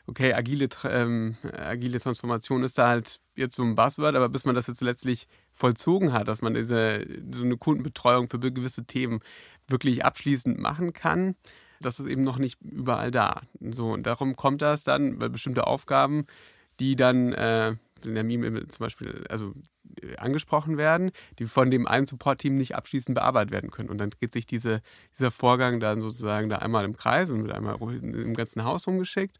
okay, 0.07 0.33
agile, 0.33 0.69
ähm, 0.85 1.37
agile 1.59 2.01
Transformation 2.01 2.63
ist 2.63 2.79
da 2.79 2.89
halt 2.89 3.21
jetzt 3.35 3.57
so 3.57 3.63
ein 3.63 3.75
Buzzword, 3.75 4.15
aber 4.15 4.29
bis 4.29 4.45
man 4.45 4.55
das 4.55 4.67
jetzt 4.67 4.81
letztlich 4.81 5.27
vollzogen 5.53 6.13
hat, 6.13 6.29
dass 6.29 6.43
man 6.43 6.55
diese, 6.55 7.05
so 7.33 7.45
eine 7.45 7.57
Kundenbetreuung 7.57 8.29
für 8.29 8.39
gewisse 8.39 8.85
Themen 8.85 9.21
wirklich 9.67 10.05
abschließend 10.05 10.59
machen 10.59 10.93
kann, 10.93 11.35
das 11.81 12.01
ist 12.01 12.09
eben 12.09 12.25
noch 12.25 12.39
nicht 12.39 12.61
überall 12.63 13.11
da. 13.11 13.43
So, 13.61 13.93
und 13.93 14.05
darum 14.05 14.37
kommt 14.37 14.63
das 14.63 14.85
dann 14.85 15.19
bei 15.19 15.29
bestimmten 15.29 15.61
Aufgaben, 15.61 16.27
die 16.81 16.97
dann 16.97 17.33
äh, 17.33 17.77
in 18.05 18.15
der 18.15 18.25
Meme 18.25 18.69
zum 18.69 18.85
Beispiel, 18.85 19.25
also 19.29 19.55
äh, 20.03 20.17
angesprochen 20.17 20.77
werden, 20.77 21.11
die 21.39 21.47
von 21.47 21.71
dem 21.71 21.87
einen 21.87 22.07
Support-Team 22.07 22.57
nicht 22.57 22.75
abschließend 22.75 23.15
bearbeitet 23.15 23.51
werden 23.51 23.71
können. 23.71 23.89
Und 23.89 23.99
dann 23.99 24.11
geht 24.11 24.33
sich 24.33 24.47
diese, 24.47 24.81
dieser 25.17 25.31
Vorgang 25.31 25.81
dann 25.81 26.01
sozusagen 26.01 26.49
da 26.49 26.57
einmal 26.59 26.85
im 26.85 26.97
Kreis 26.97 27.31
und 27.31 27.45
wird 27.45 27.55
einmal 27.55 27.77
im 27.81 28.35
ganzen 28.35 28.65
Haus 28.65 28.87
rumgeschickt. 28.87 29.39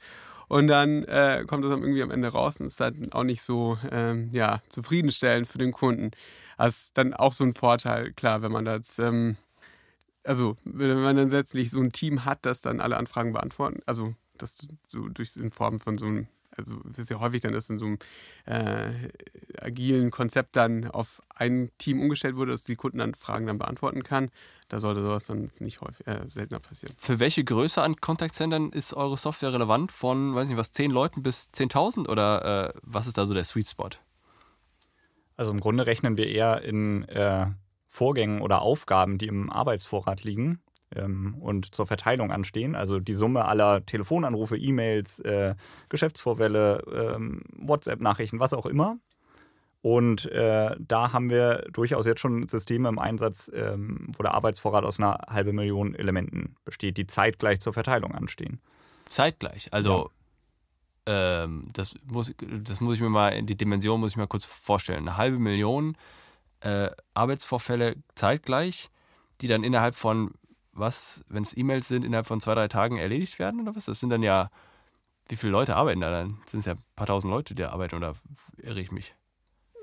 Und 0.49 0.69
dann 0.69 1.05
äh, 1.05 1.45
kommt 1.47 1.65
das 1.65 1.71
dann 1.71 1.83
irgendwie 1.83 2.03
am 2.03 2.11
Ende 2.11 2.29
raus 2.29 2.61
und 2.61 2.67
ist 2.67 2.81
dann 2.81 3.13
auch 3.13 3.25
nicht 3.25 3.43
so 3.43 3.79
ähm, 3.91 4.31
ja, 4.33 4.61
zufriedenstellend 4.69 5.47
für 5.47 5.59
den 5.59 5.73
Kunden. 5.73 6.13
Also 6.57 6.91
dann 6.95 7.15
auch 7.15 7.33
so 7.33 7.45
ein 7.45 7.53
Vorteil, 7.53 8.13
klar, 8.13 8.43
wenn 8.43 8.53
man 8.53 8.65
das, 8.65 8.99
ähm, 8.99 9.37
also 10.25 10.57
wenn 10.65 11.01
man 11.01 11.17
dann 11.17 11.31
letztlich 11.31 11.71
so 11.71 11.81
ein 11.81 11.93
Team 11.93 12.25
hat, 12.25 12.41
das 12.43 12.61
dann 12.61 12.81
alle 12.81 12.97
Anfragen 12.97 13.33
beantworten, 13.33 13.81
also 13.87 14.15
das 14.39 14.57
so 14.87 15.09
durch 15.09 15.37
in 15.37 15.51
Form 15.51 15.81
von 15.81 15.99
so 15.99 16.07
einem 16.07 16.29
also 16.57 16.81
das 16.85 16.99
ist 16.99 17.11
ja 17.11 17.21
häufig 17.21 17.41
dann, 17.41 17.53
dass 17.53 17.71
in 17.71 17.79
so 17.79 17.87
einem 17.87 17.99
äh, 18.47 18.93
agilen 19.61 20.11
Konzept 20.11 20.57
dann 20.57 20.91
auf 20.91 21.23
ein 21.35 21.71
Team 21.79 22.01
umgestellt 22.01 22.37
wurde, 22.37 22.53
dass 22.53 22.65
die 22.65 22.77
Kunden 22.77 22.99
dann 22.99 23.15
Fragen 23.15 23.47
dann 23.47 23.59
beantworten 23.59 24.03
kann. 24.03 24.31
Da 24.69 24.81
sollte 24.81 25.03
sowas 25.03 25.27
dann 25.27 25.51
nicht 25.61 25.81
häufig, 25.81 26.07
äh, 26.07 26.29
seltener 26.29 26.61
passieren. 26.61 26.95
Für 26.99 27.21
welche 27.21 27.45
Größe 27.45 27.81
an 27.83 27.97
Contact-Centern 27.97 28.71
ist 28.71 28.95
eure 28.95 29.17
Software 29.17 29.53
relevant? 29.53 29.93
Von, 29.93 30.35
weiß 30.35 30.49
nicht 30.49 30.57
was, 30.57 30.73
10 30.73 30.91
Leuten 30.91 31.23
bis 31.23 31.51
10.000 31.55 32.09
oder 32.09 32.75
äh, 32.75 32.81
was 32.83 33.07
ist 33.07 33.19
da 33.19 33.27
so 33.27 33.35
der 33.35 33.45
Sweet 33.45 33.69
Spot? 33.69 33.91
Also 35.37 35.53
im 35.53 35.61
Grunde 35.61 35.87
rechnen 35.87 36.17
wir 36.17 36.29
eher 36.29 36.63
in 36.63 37.05
äh, 37.09 37.47
Vorgängen 37.87 38.41
oder 38.41 38.63
Aufgaben, 38.63 39.19
die 39.19 39.27
im 39.29 39.51
Arbeitsvorrat 39.51 40.25
liegen 40.25 40.61
ähm, 40.95 41.37
und 41.41 41.75
zur 41.75 41.87
Verteilung 41.87 42.31
anstehen. 42.31 42.75
Also 42.75 43.01
die 43.01 43.15
Summe 43.15 43.45
aller 43.45 43.85
Telefonanrufe, 43.85 44.57
E-Mails, 44.57 45.21
äh, 45.21 45.55
Geschäftsvorwälle, 45.89 47.15
ähm, 47.15 47.43
WhatsApp-Nachrichten, 47.57 48.41
was 48.41 48.55
auch 48.55 48.67
immer. 48.67 48.99
Und 49.87 50.27
äh, 50.33 50.75
da 50.81 51.13
haben 51.13 51.31
wir 51.31 51.65
durchaus 51.73 52.07
jetzt 52.07 52.19
schon 52.19 52.49
Systeme 52.49 52.89
im 52.89 52.99
Einsatz, 52.99 53.49
ähm, 53.55 54.09
wo 54.17 54.25
der 54.25 54.35
Arbeitsvorrat 54.35 54.83
aus 54.83 54.99
einer 54.99 55.21
halben 55.29 55.55
Million 55.55 55.95
Elementen 55.95 56.57
besteht, 56.65 56.97
die 56.97 57.07
zeitgleich 57.07 57.61
zur 57.61 57.73
Verteilung 57.73 58.13
anstehen. 58.13 58.59
Zeitgleich, 59.09 59.73
also 59.73 60.11
ja. 61.07 61.45
ähm, 61.45 61.71
das, 61.73 61.95
muss, 62.05 62.35
das 62.65 62.81
muss 62.81 62.97
ich 62.97 63.01
mir 63.01 63.11
mal, 63.11 63.41
die 63.45 63.57
Dimension 63.57 64.01
muss 64.01 64.11
ich 64.11 64.17
mir 64.17 64.27
kurz 64.27 64.45
vorstellen. 64.45 65.07
Eine 65.07 65.19
halbe 65.19 65.39
Million 65.39 65.97
äh, 66.63 66.91
Arbeitsvorfälle 67.15 67.95
zeitgleich, 68.17 68.91
die 69.41 69.47
dann 69.47 69.63
innerhalb 69.63 69.95
von 69.95 70.33
was, 70.73 71.25
wenn 71.29 71.45
es 71.45 71.57
E-Mails 71.57 71.87
sind, 71.87 72.05
innerhalb 72.05 72.27
von 72.27 72.41
zwei, 72.41 72.57
drei 72.57 72.67
Tagen 72.67 72.97
erledigt 72.97 73.39
werden 73.39 73.61
oder 73.61 73.77
was? 73.77 73.85
Das 73.85 74.01
sind 74.01 74.11
dann 74.11 74.25
ja, 74.25 74.51
wie 75.29 75.37
viele 75.37 75.53
Leute 75.53 75.77
arbeiten 75.77 76.01
da 76.01 76.11
dann? 76.11 76.41
Sind 76.45 76.59
es 76.59 76.67
ja 76.67 76.73
ein 76.73 76.83
paar 76.97 77.07
tausend 77.07 77.33
Leute, 77.33 77.55
die 77.55 77.63
da 77.63 77.71
arbeiten 77.71 77.95
oder 77.95 78.17
irre 78.59 78.81
ich 78.81 78.91
mich? 78.91 79.15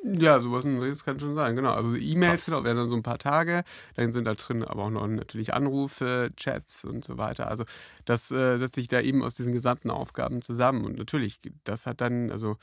Ja, 0.04 0.40
sowas 0.42 0.66
das 0.66 1.06
kann 1.06 1.20
schon 1.20 1.34
sein, 1.34 1.56
genau. 1.56 1.74
Also 1.74 1.96
E-Mails 1.96 2.46
genau, 2.46 2.64
werden 2.64 2.78
dann 2.78 2.90
so 2.90 2.96
ein 2.96 3.04
paar 3.04 3.20
Tage, 3.20 3.64
dann 3.96 4.12
sind 4.12 4.26
da 4.26 4.34
drin 4.34 4.64
aber 4.64 4.84
auch 4.84 4.90
noch 4.90 5.08
natürlich 5.08 5.54
Anrufe, 5.54 6.30
Chats 6.36 6.84
und 6.84 7.06
so 7.06 7.18
weiter. 7.18 7.48
Also 7.48 7.64
das 8.04 8.30
äh, 8.32 8.58
setzt 8.58 8.76
sich 8.76 8.90
da 8.90 9.00
eben 9.00 9.24
aus 9.24 9.36
diesen 9.36 9.54
gesamten 9.54 9.90
Aufgaben 9.90 10.42
zusammen. 10.42 10.84
Und 10.84 10.98
natürlich, 10.98 11.40
das 11.64 11.86
hat 11.86 12.02
dann, 12.02 12.32
also 12.32 12.58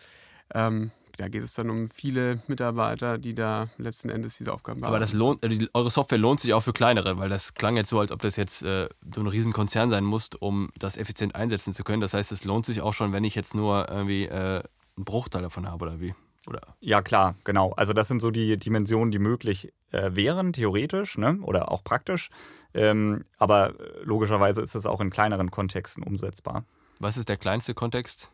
ähm, 0.53 0.91
da 1.17 1.29
geht 1.29 1.43
es 1.43 1.55
dann 1.55 1.71
um 1.71 1.89
viele 1.89 2.43
Mitarbeiter, 2.47 3.17
die 3.17 3.35
da 3.35 3.69
letzten 3.79 4.11
Endes 4.11 4.37
diese 4.37 4.53
Aufgaben 4.53 4.81
bearbeiten. 4.81 4.97
Aber 4.97 5.01
das 5.01 5.15
lohnt, 5.15 5.43
äh, 5.43 5.69
eure 5.73 5.91
Software 5.91 6.19
lohnt 6.19 6.41
sich 6.41 6.53
auch 6.53 6.63
für 6.63 6.75
kleinere, 6.75 7.17
weil 7.17 7.31
das 7.31 7.55
klang 7.55 7.77
jetzt 7.77 7.89
so, 7.89 8.01
als 8.01 8.13
ob 8.13 8.21
das 8.21 8.37
jetzt 8.37 8.63
äh, 8.65 8.89
so 9.15 9.23
ein 9.23 9.27
Riesenkonzern 9.27 9.89
sein 9.89 10.05
muss, 10.05 10.29
um 10.39 10.71
das 10.79 10.99
effizient 10.99 11.35
einsetzen 11.35 11.73
zu 11.73 11.85
können. 11.85 12.03
Das 12.03 12.13
heißt, 12.13 12.33
es 12.33 12.45
lohnt 12.45 12.67
sich 12.67 12.83
auch 12.83 12.93
schon, 12.93 13.13
wenn 13.13 13.25
ich 13.25 13.35
jetzt 13.35 13.55
nur 13.55 13.89
irgendwie 13.89 14.25
äh, 14.25 14.63
einen 14.97 15.05
Bruchteil 15.05 15.41
davon 15.41 15.67
habe 15.67 15.87
oder 15.87 16.01
wie? 16.01 16.15
Oder? 16.47 16.61
Ja, 16.81 17.03
klar, 17.03 17.37
genau. 17.45 17.73
Also 17.73 17.93
das 17.93 18.09
sind 18.09 18.21
so 18.21 18.31
die 18.31 18.57
Dimensionen, 18.57 19.11
die 19.11 19.19
möglich 19.19 19.73
äh, 19.93 20.11
wären, 20.15 20.53
theoretisch 20.53 21.19
ne? 21.19 21.39
oder 21.43 21.71
auch 21.71 21.85
praktisch. 21.85 22.31
Ähm, 22.73 23.25
aber 23.39 23.79
äh, 23.79 24.03
logischerweise 24.05 24.63
ist 24.63 24.75
es 24.75 24.87
auch 24.87 25.01
in 25.01 25.11
kleineren 25.11 25.51
Kontexten 25.51 26.03
umsetzbar. 26.03 26.65
Was 26.99 27.17
ist 27.17 27.29
der 27.29 27.37
kleinste 27.37 27.75
Kontext? 27.75 28.31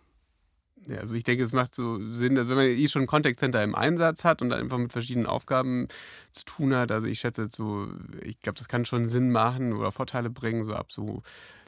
Ja, 0.89 0.99
also 0.99 1.17
ich 1.17 1.25
denke, 1.25 1.43
es 1.43 1.53
macht 1.53 1.75
so 1.75 1.99
Sinn, 2.13 2.37
dass 2.37 2.49
wenn 2.49 2.57
man 2.57 2.67
eh 2.67 2.89
schon 2.89 3.03
ein 3.03 3.07
Contact 3.09 3.41
Center 3.41 3.63
im 3.65 3.75
Einsatz 3.75 4.23
hat 4.23 4.41
und 4.41 4.51
dann 4.51 4.61
einfach 4.61 4.79
mit 4.79 4.93
verschiedenen 4.93 5.27
Aufgaben 5.27 5.89
zu 6.31 6.45
tun 6.45 6.75
hat, 6.75 6.93
also 6.93 7.09
ich 7.09 7.19
schätze 7.19 7.47
so, 7.49 7.89
ich 8.23 8.39
glaube, 8.41 8.59
das 8.59 8.69
kann 8.69 8.85
schon 8.85 9.09
Sinn 9.09 9.33
machen 9.33 9.73
oder 9.73 9.91
Vorteile 9.91 10.31
bringen, 10.31 10.65
so 10.65 10.75
ab 10.75 10.93
so 10.93 11.23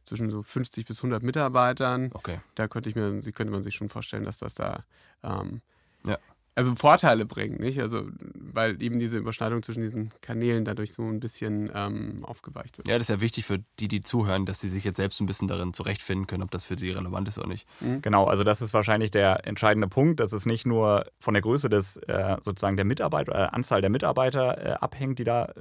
zwischen 0.05 0.31
so 0.31 0.43
50 0.43 0.87
bis 0.87 0.99
100 0.99 1.23
Mitarbeitern. 1.23 2.11
Okay. 2.15 2.41
Da 2.55 2.69
könnte 2.69 2.89
ich 2.89 2.95
mir, 2.95 3.21
könnte 3.33 3.53
man 3.53 3.63
sich 3.63 3.75
schon 3.75 3.89
vorstellen, 3.89 4.25
dass 4.25 4.39
das 4.39 4.55
da 4.55 4.85
ähm, 5.23 5.63
ja 6.05 6.19
also 6.59 6.75
Vorteile 6.75 7.25
bringen, 7.25 7.61
nicht? 7.61 7.81
Also, 7.81 8.03
weil 8.35 8.83
eben 8.83 8.99
diese 8.99 9.17
Überschneidung 9.17 9.63
zwischen 9.63 9.81
diesen 9.81 10.11
Kanälen 10.23 10.65
dadurch 10.65 10.93
so 10.93 11.05
ein 11.05 11.21
bisschen 11.21 11.71
ähm, 11.73 12.25
aufgeweicht 12.25 12.77
wird. 12.77 12.89
Ja, 12.89 12.95
das 12.95 13.03
ist 13.09 13.15
ja 13.15 13.21
wichtig 13.21 13.47
für 13.47 13.61
die, 13.79 13.87
die 13.87 14.03
zuhören, 14.03 14.45
dass 14.45 14.61
sie 14.61 14.69
sich 14.69 14.83
jetzt 14.83 14.97
selbst 14.97 15.21
ein 15.21 15.27
bisschen 15.27 15.47
darin 15.47 15.73
zurechtfinden 15.73 16.27
können, 16.27 16.43
ob 16.43 16.51
das 16.51 16.65
für 16.65 16.77
sie 16.77 16.91
relevant 16.91 17.29
ist 17.29 17.39
oder 17.39 17.47
nicht. 17.47 17.65
Mhm. 17.79 18.03
Genau, 18.03 18.25
also 18.25 18.43
das 18.43 18.61
ist 18.61 18.75
wahrscheinlich 18.75 19.13
der 19.13 19.47
entscheidende 19.47 19.87
Punkt, 19.87 20.19
dass 20.19 20.33
es 20.33 20.47
nicht 20.47 20.67
nur 20.67 21.07
von 21.21 21.35
der 21.35 21.43
Größe 21.43 21.69
des 21.69 21.97
äh, 22.09 22.37
sozusagen 22.43 22.75
der 22.75 22.85
Mitarbeiter 22.85 23.31
oder 23.31 23.41
der 23.43 23.55
Anzahl 23.55 23.81
der 23.81 23.91
Mitarbeiter 23.91 24.59
äh, 24.59 24.71
abhängt, 24.81 25.21
die 25.21 25.25
da 25.25 25.45
äh, 25.45 25.53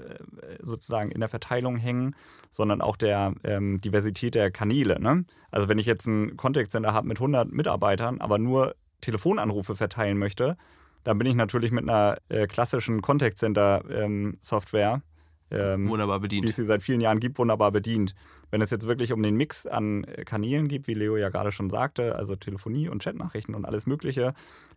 sozusagen 0.63 1.11
in 1.11 1.19
der 1.19 1.29
Verteilung 1.29 1.77
hängen, 1.77 2.15
sondern 2.49 2.81
auch 2.81 2.97
der 2.97 3.35
ähm, 3.43 3.79
Diversität 3.81 4.33
der 4.33 4.49
Kanäle. 4.49 4.99
Ne? 4.99 5.25
Also 5.51 5.67
wenn 5.67 5.77
ich 5.77 5.85
jetzt 5.85 6.07
ein 6.07 6.37
Contact 6.37 6.71
Center 6.71 6.91
habe 6.91 7.07
mit 7.07 7.17
100 7.17 7.51
Mitarbeitern, 7.51 8.19
aber 8.19 8.39
nur 8.39 8.73
Telefonanrufe 9.01 9.75
verteilen 9.75 10.17
möchte, 10.17 10.57
dann 11.03 11.17
bin 11.17 11.27
ich 11.27 11.35
natürlich 11.35 11.71
mit 11.71 11.83
einer 11.83 12.17
äh, 12.29 12.47
klassischen 12.47 13.01
Contact 13.01 13.37
Center 13.37 13.83
ähm, 13.89 14.37
Software, 14.41 15.01
ähm, 15.49 15.87
wunderbar 15.87 16.19
bedient. 16.19 16.45
wie 16.45 16.49
es 16.49 16.57
sie 16.57 16.65
seit 16.65 16.83
vielen 16.83 16.99
Jahren 16.99 17.19
gibt, 17.19 17.39
wunderbar 17.39 17.71
bedient. 17.71 18.13
Wenn 18.51 18.61
es 18.61 18.71
jetzt 18.71 18.87
wirklich 18.87 19.13
um 19.13 19.23
den 19.23 19.35
Mix 19.35 19.65
an 19.65 20.03
äh, 20.03 20.25
Kanälen 20.25 20.67
geht, 20.67 20.87
wie 20.87 20.93
Leo 20.93 21.15
ja 21.15 21.29
gerade 21.29 21.51
schon 21.51 21.69
sagte, 21.69 22.15
also 22.15 22.35
Telefonie 22.35 22.89
und 22.89 23.01
Chatnachrichten 23.01 23.55
und 23.55 23.65
alles 23.65 23.85
Mögliche, 23.85 24.33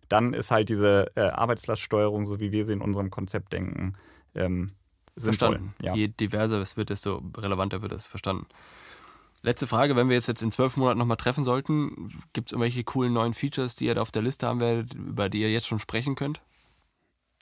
dann 0.08 0.32
ist 0.32 0.50
halt 0.50 0.68
diese 0.68 1.10
äh, 1.16 1.22
Arbeitslaststeuerung, 1.22 2.24
so 2.26 2.38
wie 2.38 2.52
wir 2.52 2.66
sie 2.66 2.74
in 2.74 2.80
unserem 2.80 3.10
Konzept 3.10 3.52
denken, 3.52 3.94
ähm, 4.34 4.72
sinnvoll. 5.16 5.48
Verstanden. 5.48 5.74
Ja. 5.82 5.94
Je 5.94 6.08
diverser 6.08 6.60
es 6.60 6.76
wird, 6.76 6.90
desto 6.90 7.22
relevanter 7.36 7.82
wird 7.82 7.92
es. 7.92 8.06
Verstanden. 8.06 8.46
Letzte 9.42 9.66
Frage, 9.66 9.96
wenn 9.96 10.08
wir 10.08 10.16
jetzt, 10.16 10.28
jetzt 10.28 10.42
in 10.42 10.52
zwölf 10.52 10.76
Monaten 10.76 10.98
nochmal 10.98 11.16
treffen 11.16 11.44
sollten, 11.44 12.10
gibt 12.34 12.50
es 12.50 12.52
irgendwelche 12.52 12.84
coolen 12.84 13.12
neuen 13.12 13.32
Features, 13.32 13.74
die 13.74 13.86
ihr 13.86 13.94
da 13.94 14.02
auf 14.02 14.10
der 14.10 14.22
Liste 14.22 14.46
haben 14.46 14.60
werdet, 14.60 14.94
über 14.94 15.30
die 15.30 15.40
ihr 15.40 15.50
jetzt 15.50 15.66
schon 15.66 15.78
sprechen 15.78 16.14
könnt? 16.14 16.42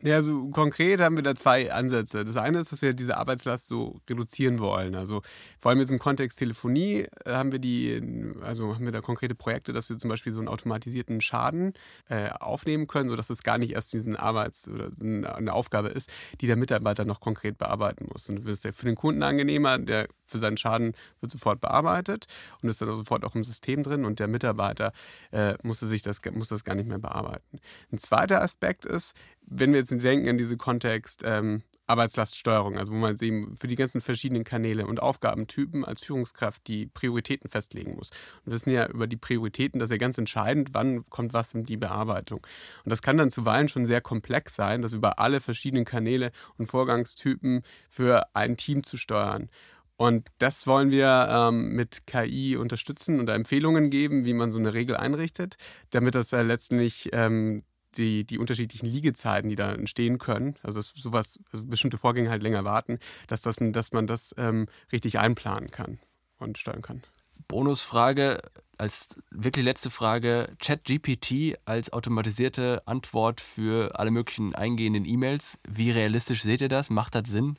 Ja, 0.01 0.15
also 0.15 0.49
konkret 0.51 1.01
haben 1.01 1.17
wir 1.17 1.25
da 1.25 1.35
zwei 1.35 1.73
Ansätze. 1.73 2.25
Das 2.25 2.37
eine 2.37 2.61
ist, 2.61 2.71
dass 2.71 2.83
wir 2.83 2.95
diese 2.95 3.17
Arbeitslast 3.17 3.67
so 3.67 4.01
reduzieren 4.09 4.61
wollen. 4.61 4.95
Also 4.95 5.23
vor 5.59 5.71
allem 5.71 5.81
jetzt 5.81 5.91
im 5.91 5.99
Kontext 5.99 6.39
Telefonie 6.39 7.09
äh, 7.25 7.33
haben 7.33 7.51
wir 7.51 7.59
die, 7.59 8.01
also 8.43 8.77
haben 8.77 8.85
wir 8.85 8.93
da 8.93 9.01
konkrete 9.01 9.35
Projekte, 9.35 9.73
dass 9.73 9.91
wir 9.91 9.99
zum 9.99 10.09
Beispiel 10.09 10.33
so 10.33 10.39
einen 10.39 10.47
automatisierten 10.47 11.21
Schaden 11.21 11.73
äh, 12.09 12.31
aufnehmen 12.31 12.87
können, 12.87 13.09
sodass 13.09 13.29
es 13.29 13.43
gar 13.43 13.59
nicht 13.59 13.73
erst 13.73 13.93
diesen 13.93 14.15
Arbeits- 14.15 14.69
oder 14.69 14.89
eine 15.01 15.53
Aufgabe 15.53 15.89
ist, 15.89 16.11
die 16.41 16.47
der 16.47 16.57
Mitarbeiter 16.57 17.05
noch 17.05 17.19
konkret 17.19 17.59
bearbeiten 17.59 18.07
muss. 18.13 18.29
Und 18.29 18.45
das 18.45 18.59
ist 18.59 18.65
ja 18.65 18.71
für 18.71 18.87
den 18.87 18.95
Kunden 18.95 19.25
angenehmer, 19.25 19.79
der 19.79 20.07
für 20.27 20.39
seinen 20.39 20.59
Schaden 20.59 20.93
wird 21.19 21.33
sofort 21.33 21.61
bearbeitet 21.61 22.27
und 22.63 22.69
ist 22.69 22.81
dann 22.81 22.95
sofort 22.95 23.25
auch 23.25 23.35
im 23.35 23.43
System 23.43 23.83
drin 23.83 24.05
und 24.05 24.21
der 24.21 24.29
Mitarbeiter 24.29 24.93
äh, 25.33 25.55
muss, 25.65 25.81
sich 25.81 26.03
das, 26.03 26.21
muss 26.33 26.49
das 26.49 26.63
gar 26.63 26.77
nicht 26.77 26.89
mehr 26.89 26.99
bearbeiten. 26.99 27.59
Ein 27.91 27.99
zweiter 27.99 28.43
Aspekt 28.43 28.85
ist, 28.85 29.17
wenn 29.51 29.73
wir 29.73 29.81
jetzt 29.81 29.91
denken 29.91 30.29
an 30.29 30.39
diese 30.39 30.57
Kontext 30.57 31.23
ähm, 31.25 31.63
Arbeitslaststeuerung, 31.89 32.77
also 32.77 32.93
wo 32.93 32.97
man 32.97 33.17
eben 33.21 33.57
für 33.57 33.67
die 33.67 33.75
ganzen 33.75 34.01
verschiedenen 34.01 34.45
Kanäle 34.45 34.87
und 34.87 35.01
Aufgabentypen 35.01 35.85
als 35.85 36.03
Führungskraft 36.03 36.67
die 36.67 36.87
Prioritäten 36.87 37.49
festlegen 37.49 37.95
muss. 37.95 38.11
Und 38.11 38.47
wir 38.47 38.53
wissen 38.53 38.71
ja 38.71 38.87
über 38.89 39.07
die 39.07 39.17
Prioritäten, 39.17 39.81
das 39.81 39.91
ja 39.91 39.97
ganz 39.97 40.19
entscheidend, 40.19 40.75
wann 40.75 41.09
kommt 41.09 41.33
was 41.33 41.55
in 41.55 41.65
die 41.65 41.79
Bearbeitung. 41.79 42.47
Und 42.85 42.91
das 42.91 43.01
kann 43.01 43.17
dann 43.17 43.31
zuweilen 43.31 43.69
schon 43.69 43.87
sehr 43.87 44.03
komplex 44.03 44.55
sein, 44.55 44.83
das 44.83 44.93
über 44.93 45.19
alle 45.19 45.41
verschiedenen 45.41 45.87
Kanäle 45.87 46.31
und 46.59 46.67
Vorgangstypen 46.67 47.63
für 47.89 48.23
ein 48.35 48.59
Team 48.59 48.85
zu 48.85 48.99
steuern. 48.99 49.49
Und 49.97 50.29
das 50.39 50.67
wollen 50.67 50.91
wir 50.91 51.29
ähm, 51.29 51.75
mit 51.75 52.07
KI 52.07 52.57
unterstützen 52.57 53.19
und 53.19 53.29
Empfehlungen 53.31 53.91
geben, 53.91 54.25
wie 54.27 54.35
man 54.35 54.53
so 54.53 54.59
eine 54.59 54.73
Regel 54.73 54.97
einrichtet, 54.97 55.57
damit 55.91 56.15
das 56.15 56.33
äh, 56.33 56.43
letztendlich 56.43 57.09
ähm, 57.13 57.65
die, 57.99 58.25
die 58.25 58.39
unterschiedlichen 58.39 58.87
Liegezeiten, 58.87 59.51
die 59.51 59.57
da 59.57 59.73
entstehen 59.73 60.19
können, 60.19 60.57
also 60.63 60.81
sowas, 60.81 61.39
also 61.53 61.67
bestimmte 61.67 61.99
Vorgänge 61.99 62.31
halt 62.31 62.43
länger 62.43 62.65
warten, 62.65 62.99
dass, 63.27 63.43
das, 63.43 63.57
dass 63.59 63.93
man 63.93 64.07
das 64.07 64.35
ähm, 64.39 64.67
richtig 64.93 65.19
einplanen 65.19 65.71
kann 65.71 65.99
und 66.39 66.59
steuern 66.59 66.83
kann. 66.83 67.03
Bonusfrage 67.49 68.43
als 68.77 69.17
wirklich 69.31 69.65
letzte 69.65 69.91
Frage: 69.91 70.55
ChatGPT 70.61 71.59
als 71.65 71.93
automatisierte 71.93 72.83
Antwort 72.87 73.41
für 73.41 73.99
alle 73.99 74.11
möglichen 74.11 74.55
eingehenden 74.55 75.05
E-Mails. 75.05 75.59
Wie 75.69 75.91
realistisch 75.91 76.43
seht 76.43 76.61
ihr 76.61 76.69
das? 76.69 76.91
Macht 76.91 77.15
das 77.15 77.29
Sinn? 77.29 77.57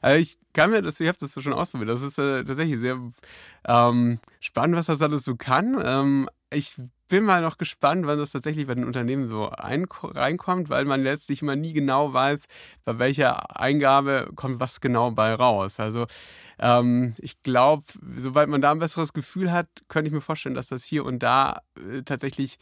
also 0.00 0.18
ich 0.22 0.38
kann 0.52 0.70
mir 0.70 0.82
das, 0.82 1.00
ich 1.00 1.08
habe 1.08 1.18
das 1.18 1.32
schon 1.42 1.52
ausprobiert. 1.52 1.90
Das 1.90 2.02
ist 2.02 2.18
äh, 2.18 2.44
tatsächlich 2.44 2.78
sehr 2.78 2.98
ähm, 3.66 4.18
spannend, 4.40 4.76
was 4.76 4.86
das 4.86 5.02
alles 5.02 5.24
so 5.24 5.36
kann. 5.36 5.80
Ähm, 5.84 6.28
ich 6.50 6.76
bin 7.08 7.24
mal 7.24 7.40
noch 7.40 7.58
gespannt, 7.58 8.06
wann 8.06 8.18
das 8.18 8.32
tatsächlich 8.32 8.66
bei 8.66 8.74
den 8.74 8.84
Unternehmen 8.84 9.26
so 9.26 9.44
reinkommt, 9.44 10.68
weil 10.68 10.84
man 10.84 11.02
letztlich 11.02 11.42
immer 11.42 11.56
nie 11.56 11.72
genau 11.72 12.12
weiß, 12.12 12.46
bei 12.84 12.98
welcher 12.98 13.58
Eingabe 13.58 14.30
kommt 14.34 14.60
was 14.60 14.80
genau 14.80 15.10
bei 15.10 15.34
raus. 15.34 15.80
Also 15.80 16.06
ähm, 16.58 17.14
ich 17.18 17.42
glaube, 17.42 17.84
sobald 18.16 18.48
man 18.48 18.60
da 18.60 18.72
ein 18.72 18.78
besseres 18.78 19.12
Gefühl 19.12 19.52
hat, 19.52 19.68
könnte 19.88 20.08
ich 20.08 20.14
mir 20.14 20.20
vorstellen, 20.20 20.54
dass 20.54 20.68
das 20.68 20.84
hier 20.84 21.04
und 21.04 21.22
da 21.22 21.60
äh, 21.76 22.02
tatsächlich 22.02 22.58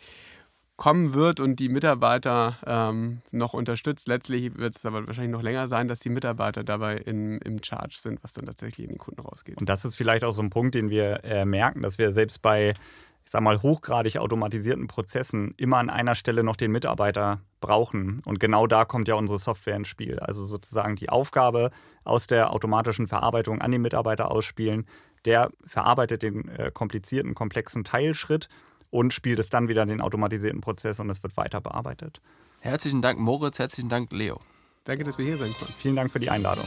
kommen 0.76 1.14
wird 1.14 1.40
und 1.40 1.56
die 1.56 1.70
Mitarbeiter 1.70 2.58
ähm, 2.66 3.22
noch 3.30 3.54
unterstützt. 3.54 4.08
Letztlich 4.08 4.58
wird 4.58 4.76
es 4.76 4.84
aber 4.84 5.06
wahrscheinlich 5.06 5.32
noch 5.32 5.42
länger 5.42 5.68
sein, 5.68 5.88
dass 5.88 6.00
die 6.00 6.10
Mitarbeiter 6.10 6.64
dabei 6.64 6.96
in, 6.96 7.38
im 7.38 7.62
Charge 7.62 7.96
sind, 7.98 8.22
was 8.22 8.34
dann 8.34 8.44
tatsächlich 8.44 8.86
in 8.86 8.92
den 8.92 8.98
Kunden 8.98 9.22
rausgeht. 9.22 9.56
Und 9.56 9.68
das 9.70 9.86
ist 9.86 9.96
vielleicht 9.96 10.22
auch 10.22 10.32
so 10.32 10.42
ein 10.42 10.50
Punkt, 10.50 10.74
den 10.74 10.90
wir 10.90 11.24
äh, 11.24 11.46
merken, 11.46 11.82
dass 11.82 11.96
wir 11.96 12.12
selbst 12.12 12.42
bei 12.42 12.74
ich 13.26 13.32
sag 13.32 13.42
mal, 13.42 13.60
hochgradig 13.60 14.18
automatisierten 14.18 14.86
Prozessen 14.86 15.52
immer 15.56 15.78
an 15.78 15.90
einer 15.90 16.14
Stelle 16.14 16.44
noch 16.44 16.54
den 16.54 16.70
Mitarbeiter 16.70 17.40
brauchen. 17.60 18.22
Und 18.24 18.38
genau 18.38 18.68
da 18.68 18.84
kommt 18.84 19.08
ja 19.08 19.16
unsere 19.16 19.40
Software 19.40 19.74
ins 19.74 19.88
Spiel. 19.88 20.20
Also 20.20 20.44
sozusagen 20.46 20.94
die 20.94 21.08
Aufgabe 21.08 21.72
aus 22.04 22.28
der 22.28 22.52
automatischen 22.52 23.08
Verarbeitung 23.08 23.60
an 23.60 23.72
den 23.72 23.82
Mitarbeiter 23.82 24.30
ausspielen. 24.30 24.86
Der 25.24 25.50
verarbeitet 25.66 26.22
den 26.22 26.48
äh, 26.50 26.70
komplizierten, 26.72 27.34
komplexen 27.34 27.82
Teilschritt 27.82 28.48
und 28.90 29.12
spielt 29.12 29.40
es 29.40 29.50
dann 29.50 29.66
wieder 29.66 29.82
in 29.82 29.88
den 29.88 30.00
automatisierten 30.00 30.60
Prozess 30.60 31.00
und 31.00 31.10
es 31.10 31.20
wird 31.24 31.36
weiter 31.36 31.60
bearbeitet. 31.60 32.20
Herzlichen 32.60 33.02
Dank, 33.02 33.18
Moritz. 33.18 33.58
Herzlichen 33.58 33.88
Dank, 33.88 34.12
Leo. 34.12 34.40
Danke, 34.84 35.02
dass 35.02 35.18
wir 35.18 35.24
hier 35.24 35.36
sein 35.36 35.52
konnten. 35.52 35.74
Vielen 35.80 35.96
Dank 35.96 36.12
für 36.12 36.20
die 36.20 36.30
Einladung. 36.30 36.66